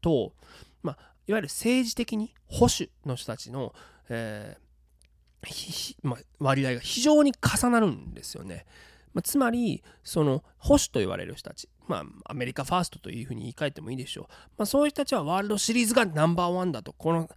[0.00, 0.32] と、
[0.82, 3.74] まあ、いわゆる政治的に保守の人たちの、
[4.08, 4.70] えー
[6.02, 8.66] まあ、割合が非常に重なるんですよね。
[9.12, 14.24] まあ、つまり、その保守と言われる人たち、まあ、アメリカファーストというふうに言い換えてもいいでしょう。
[14.58, 17.28] まあ、そういう人たちはワールドシリーズがナンバーワンだと、この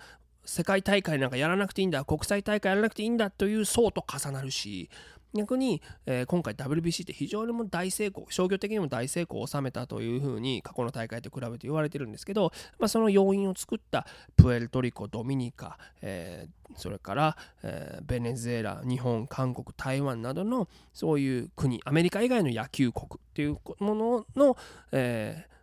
[0.45, 4.89] 世界大会なんかやらなくていいんだ、国際大会やらなくていいんだという層と重なるし、
[5.33, 14.05] 逆に、えー、今回 WBC って非常にも大成功、商業的にも大成功を収めたというふうに過去の大会と比べて言われてるんですけど、まあ、その要因を作った
[14.35, 24.57] プエルトリコ、ドミニカ、えー、それから、えー、ベネズエラ、日本、韓国、台湾などのそういう国、アメリカ以外の野球国っていうものの、
[24.91, 25.53] えー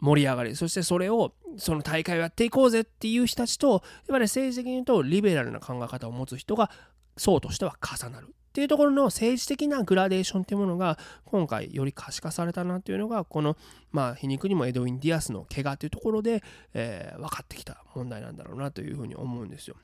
[0.00, 6.70] 盛り上がり、そしてそれを、その大会をやっていこうぜっていう人たちと、いわゆる政治的に言うと、リベラルな考え方を持つ人が、
[7.16, 8.34] 層としては重なる。
[8.50, 13.56] っていうところの政治的なグラデーションっていうものが今回より可視化されたなっていうのがこの
[13.92, 16.42] まあ皮肉にもエドウィン・ディアスの怪我というところで、
[16.74, 19.76] えー、分かってきた問題なんだろうなというふうに思うんですよ。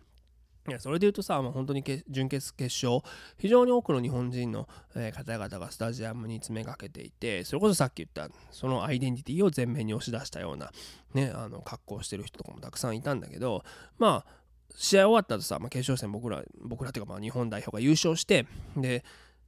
[0.69, 3.03] いやそれで言うとさ、まあ、本当に準決決勝、
[3.39, 10.73] 非常に多くの日本人の、え方々がスタジアムに詰めかけていて、それこそさっき言った、そのアイデンティティを前面に押し出したような、
[11.15, 13.63] ね、あの格好してる人とかもたくさんいたんだけど、
[13.99, 18.47] まあ、試合終わったとさ、まあ、決勝戦僕ら、僕らっていうかまあ日本代表が優勝して、
[18.77, 19.05] で、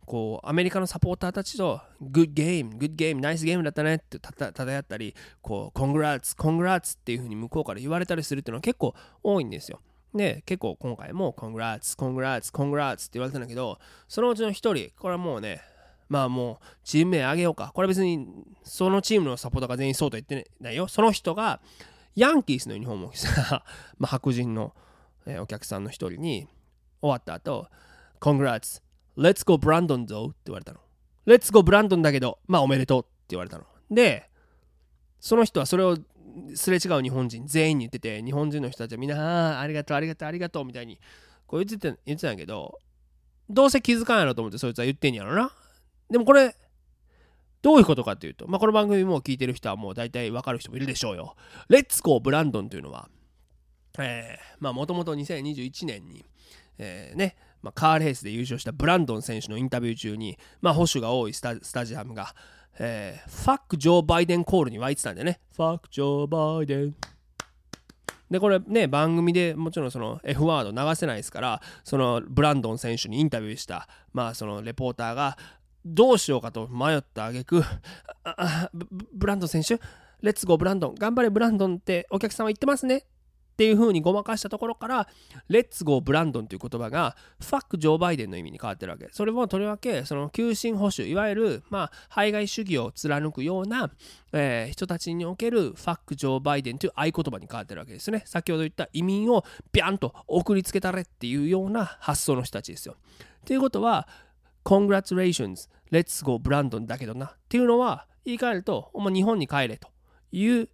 [0.06, 9.80] こう、アメリカのサポーターたちと、グッドゲーム、グッドゲーム、ナイスゲームだったねってたた漂ったり、こう、コングラッツ、コングラッツっていう風に向こうから言われたりするっていうのは結構多いんですよ。
[10.14, 15.60] で、結構今回も、コングラッツ、コングラッツ、コングラッツって言われたんだけど、そのうちの一人、これはもうね、
[16.08, 17.70] まあもう、チーム名あげようか。
[17.74, 18.26] これ別に、
[18.62, 20.88] そのチームのサポーターが全員そうと言ってないよ。
[20.88, 21.60] その人が、
[22.16, 23.64] ヤンキースのユニフォームを着た、
[23.98, 24.74] まあ、白人の、
[25.28, 26.48] えー、お客さんの一人に
[27.00, 27.68] 終わった後
[28.20, 28.82] Congrats
[29.16, 30.78] Let's go Brandon ぞって言われたの。
[31.26, 33.64] Let's go Brandon だけどまあおめでとうって言われたの。
[33.90, 34.28] で
[35.20, 35.98] その人はそれを
[36.54, 40.98] すれ違う日本人全員に言ってて日本人の人たちはみんなありがとうありがとうありがとうみたいに
[41.46, 42.78] こう言ってた言ってたんやけど
[43.50, 45.52] どうせ気づかんやろと思ってそいつは言ってんやろな。
[46.10, 46.54] でもこれ
[47.60, 51.34] どういうことかっていうと、まあ、この番組も聞いてる人はもう大体わかる人もいるでしょうよ。
[51.68, 53.08] レッツゴーブランドンというのは、
[53.98, 56.24] えー、まあもともと2021年に、
[56.78, 62.34] えー、ね、まあ、カーレースで優勝したブランドン選手のインタビュー中に、まあ、保守が多いスタジアムが、
[62.78, 65.40] えー、ファック・ジョー・バイデンコールに湧いてたんでね。
[65.56, 66.94] ファック・ジョー・バイデン。
[68.30, 75.38] で、これね、番組でもちろんその F ワード流せないですから、そのブランドン選手にインタビューした、まあそのレポーターが、
[75.84, 77.62] どうしようかと迷ったあげく、
[79.14, 79.80] ブランドン選手、
[80.20, 83.04] レッツゴーブランドン、頑張れブランドンってお客さんは言ってますね
[83.58, 85.08] っていう風にごまかしたところから、
[85.48, 89.08] レッツゴーブランドンという言葉が、ファックジョー・バイデンの意味に変わってるわけ。
[89.10, 93.90] それもとりわけ、その急進保守、いわゆる、まあ、排外主義を貫くような、
[94.32, 98.22] えー、人たちにおけるファックジョー・バイデンという合言葉に変わってるわけですね。
[98.26, 102.94] 先ほど言った移民をビャンと送りつけたれっていうような発想の人たちですよ。
[103.44, 104.06] ということは、
[104.64, 107.26] Congratulations, Let's go ブランドンだけどな。
[107.26, 109.88] っていうのは、言い換えると、お前日本に帰れと
[110.30, 110.68] いう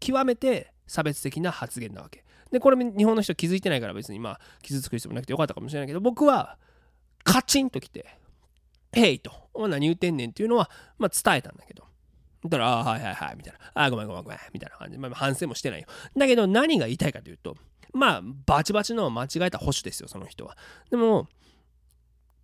[0.00, 2.24] 極めて差別的な発言なわけ。
[2.50, 6.58] で、これ日本の人気づいてないから別にまあ傷つく人もなくてよかったかもしれないけど、僕は
[7.24, 8.06] カチンと来て、
[8.92, 11.84] ヘイと、お何言うてんねんっていうのは、まあ伝えたんだけど。
[12.44, 13.58] だから、あはいはいはい、みたいな。
[13.74, 15.88] あごめんごめんごめん、みたいな感じで、まあ、反省もしてないよ。
[16.16, 17.56] だけど何が言いたいかというと、
[17.92, 20.56] まあ、バチバチの間違えた保守ですよ、その人は。
[20.90, 21.28] でも、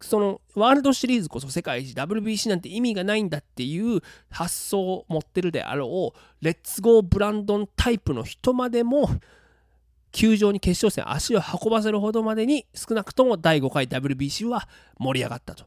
[0.05, 4.01] そのワールドシリーズこそ世界一 WBC なんて意味がないんだっていう
[4.31, 9.09] 発想を持ってるであろうレッツゴーブランドンタイプの人までも
[10.11, 15.65] 球場に決勝戦足を運ばせるほどまでに少なくとも第5回 WBC は盛り上がったと。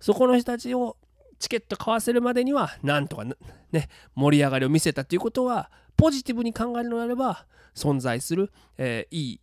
[0.00, 0.96] そこの人たちを
[1.38, 9.40] チケット買わせるまでにはなんとかね盛り上がりを見せたということはポジティブに考えるのであれば存在する、えー、いい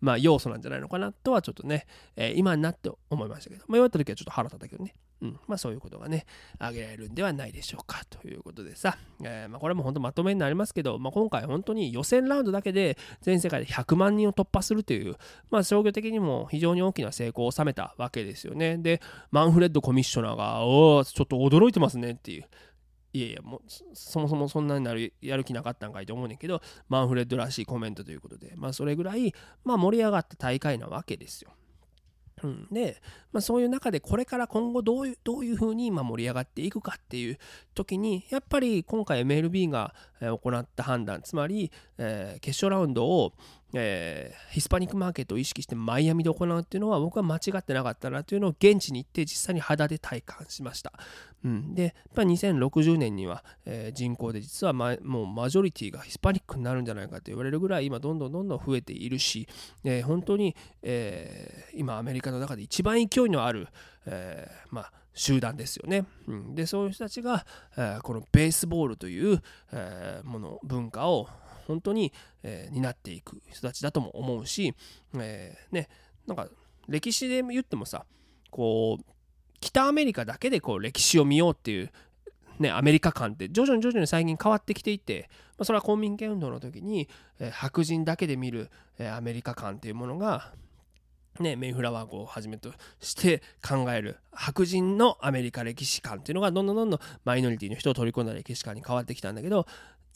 [0.00, 1.86] まあ、要素なんじゃないのかなとはちょっとね、
[2.16, 6.26] えー、今になって思いましたけど、まあ、言われた時はちょっと腹立ったけどね、うん、まあそういうことがね、
[6.58, 15.16] 挙げられるんではないでしょうかということでさ、えー、まあこれも本当まとめになりますけど、まあ、今回本当に予選ラウンドだけで全世界で100万人を突破するという、
[15.50, 18.76] まあ商業的にも非常に大きな成功を収めたわけですよね。
[18.78, 22.44] で、マンフレッドコミッショナーが、おお、ちょっと驚いてますねっていう。
[23.16, 23.60] いやいやもう
[23.94, 26.60] そもそもそんなになるやる気なかったんかいと思うねんけど
[26.90, 31.50] マンフレッドらしいコメントということでまあそれぐらい、まあ、盛り上がった大会なわけですよ。
[32.42, 33.00] うん、で、
[33.32, 37.38] まあ、そういう中でこれから今後どういうどういうふうに今盛り上がっていくかっていう
[37.74, 43.32] 時にやっぱり今回 MLB が行った判断つまり、えー、決勝ラウンドを
[43.78, 50.94] えー、ヒスパニックマーケットを意識してマイアミで行うっていうのは僕は間違ってなかったなというのを現地に行って実際に肌で体感しました。
[51.44, 59.46] うん、で、やっぱ2060年には、えー、人口で実は、ま、もうマジョリティがヒスパニックになるんじゃないかと言われるぐらい今どんどんどんどん増えているし、
[59.84, 63.68] えー、本当に、え、今アメリカの中で一番勢いのある、
[64.06, 66.04] え、まあ集団ですよね。
[66.28, 67.46] うん、でそういう人たちが、
[67.76, 71.26] えー、このベースボールという、えー、もの文化を
[71.66, 72.12] 本当に、
[72.42, 74.74] えー、担っていく人たちだとも思うし、
[75.18, 75.88] えー、ね、
[76.26, 76.48] なんか
[76.88, 78.04] 歴史で言ってもさ
[78.50, 79.04] こう
[79.60, 81.90] 北アメリカだけでこう歴史を見ようっていう
[82.58, 87.08] ね、アメリカ観って徐々に徐々に最近変わってきていて、まあ、それは公民権運動の時に、
[87.38, 90.52] えー、白人だけで見る、えー、アメリカ観っていうものが、
[91.40, 99.66] ね、メイフラワー号をはじめとして考える白人のアメリカ歴史観っていうのがどんどんどんどんマイノリティの人を取り込んだ歴史観に変わってきたんだけど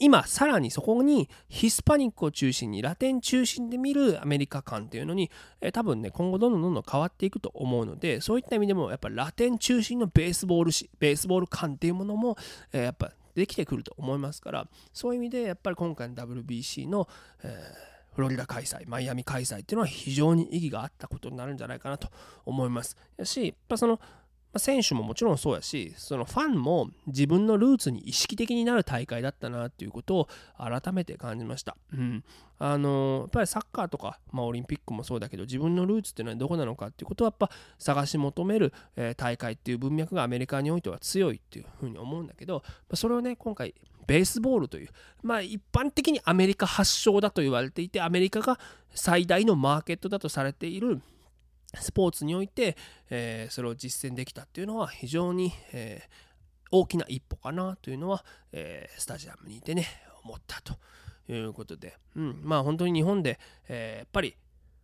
[0.01, 5.29] 今さらにそこにヒスパニックを中心にラテン中心で見るアメリカ観っていうのに、
[5.61, 12.35] え多分ね今後どんどんどんどん変わっていくと思うのでそういった意味でもやっぱラテン中心のベースボールしベースボール感っていうものも、
[12.73, 17.07] えやっぱできてくると思いますからそういう意味でやっぱり今回の WBC の、
[17.43, 22.09] えーフロリダ開催、マイアミ開催っていうのは非常に意義があったことになるんじゃないかなと
[22.45, 22.97] 思います。
[23.15, 24.01] やし、やっぱその
[24.57, 30.27] 選手ももちろんそうやしそのファンも自分のルーツに意識的になる大会だったなっていうことを
[30.57, 31.77] 改めて感じました。
[31.93, 32.23] うん、
[32.59, 37.49] あのやっぱりサッカーとか、まあ、オリンピックもそうだけど自分のルーツっていうのはどこなのかっていうことはやっぱ
[37.79, 38.73] 探し求める、
[39.17, 43.73] 大会っていう文脈がアメリカにおいては強いっていうふうに思うんだけどそれをね今回
[44.05, 44.89] ベースボールという
[45.23, 48.59] まあ一般的にアメリカ発祥だと言われていてアメリカが
[48.93, 51.01] 最大のマーケットだとされている
[51.79, 52.75] スポーツにおいて、
[53.09, 59.87] えー、それを実践できたっていうのは非常に、えー、大きな一歩かなというのは、えー、スタジアムにいてね
[60.23, 60.75] 思ったと
[61.31, 64.35] いうことで、うん、まあ本当に日本で、えやっぱり、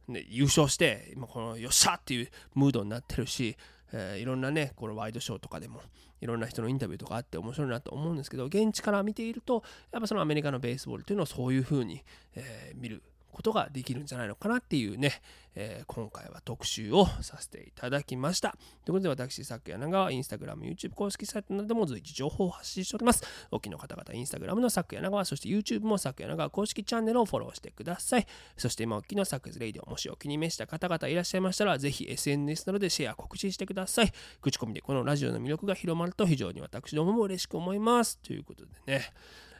[0.07, 3.57] ね、優勝して今このよっしゃっていうムードになってるし、
[3.91, 5.81] えいろんなねこのワイドショーとかでも
[6.21, 12.03] いろんな人のインタビューとかあって面白いなと思うんですけど現地から見ているとやっぱそのアメリカのベースボールというのをそういうふうに、
[12.35, 15.21] え見ることができるんじゃないのかなっていうね、
[15.55, 18.51] えー、今回は特集をさせていただきました。
[18.85, 23.23] ということで私、さっき柳川、インスタグラム、YouTube 公式サイトなども随時情報を発信しております。
[23.51, 28.27] おきの方々、インスタグラムのサック柳川、そして YouTube もサック柳川公式チャンネルをフォローしてください。
[28.55, 34.11] そして今おきのサックズレイディオ、もしお気に召した方々いらっしゃいましたら、ぜひ SNS などでシェア、告知してください。
[34.41, 38.19] 口コミでこのラジオの魅力が広まると非常に私どもも嬉しく思います。
[38.19, 39.11] ということでね。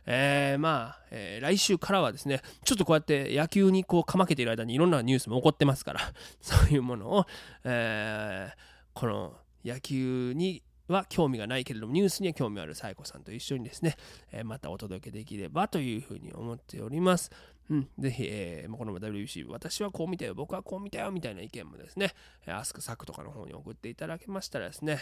[0.10, 6.00] えー、まあ、えー、来週からはですね、ちょっとこうやって野球にこうかまけている間にいろんなニュースも起こってますから、
[6.42, 7.26] そういうものを、
[7.66, 8.58] えー、
[8.94, 9.36] この
[9.66, 13.98] 野球には興味がないけれども、ニュースには興味あるサイコさんと一緒にですね、
[14.32, 17.30] えー、またお届けできればというふうに思っております。
[17.70, 22.14] うん、ぜひ、えー、この WBC、私はこう見たよ、僕はこう見たよ、みたいな意見もですね、
[22.46, 25.00] アスクサクとかの方に送っていただけましたらですね、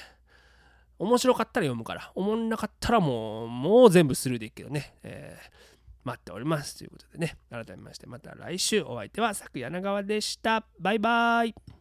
[0.97, 5.51] 面白かったら読むから、おもんなかったらもう、もう全部スルーでいくけどね、えー、
[6.03, 6.77] 待っております。
[6.77, 10.65] ということでね、改めまして、また来週お相手は、佐久柳川でした。
[10.79, 11.74] バイバイ。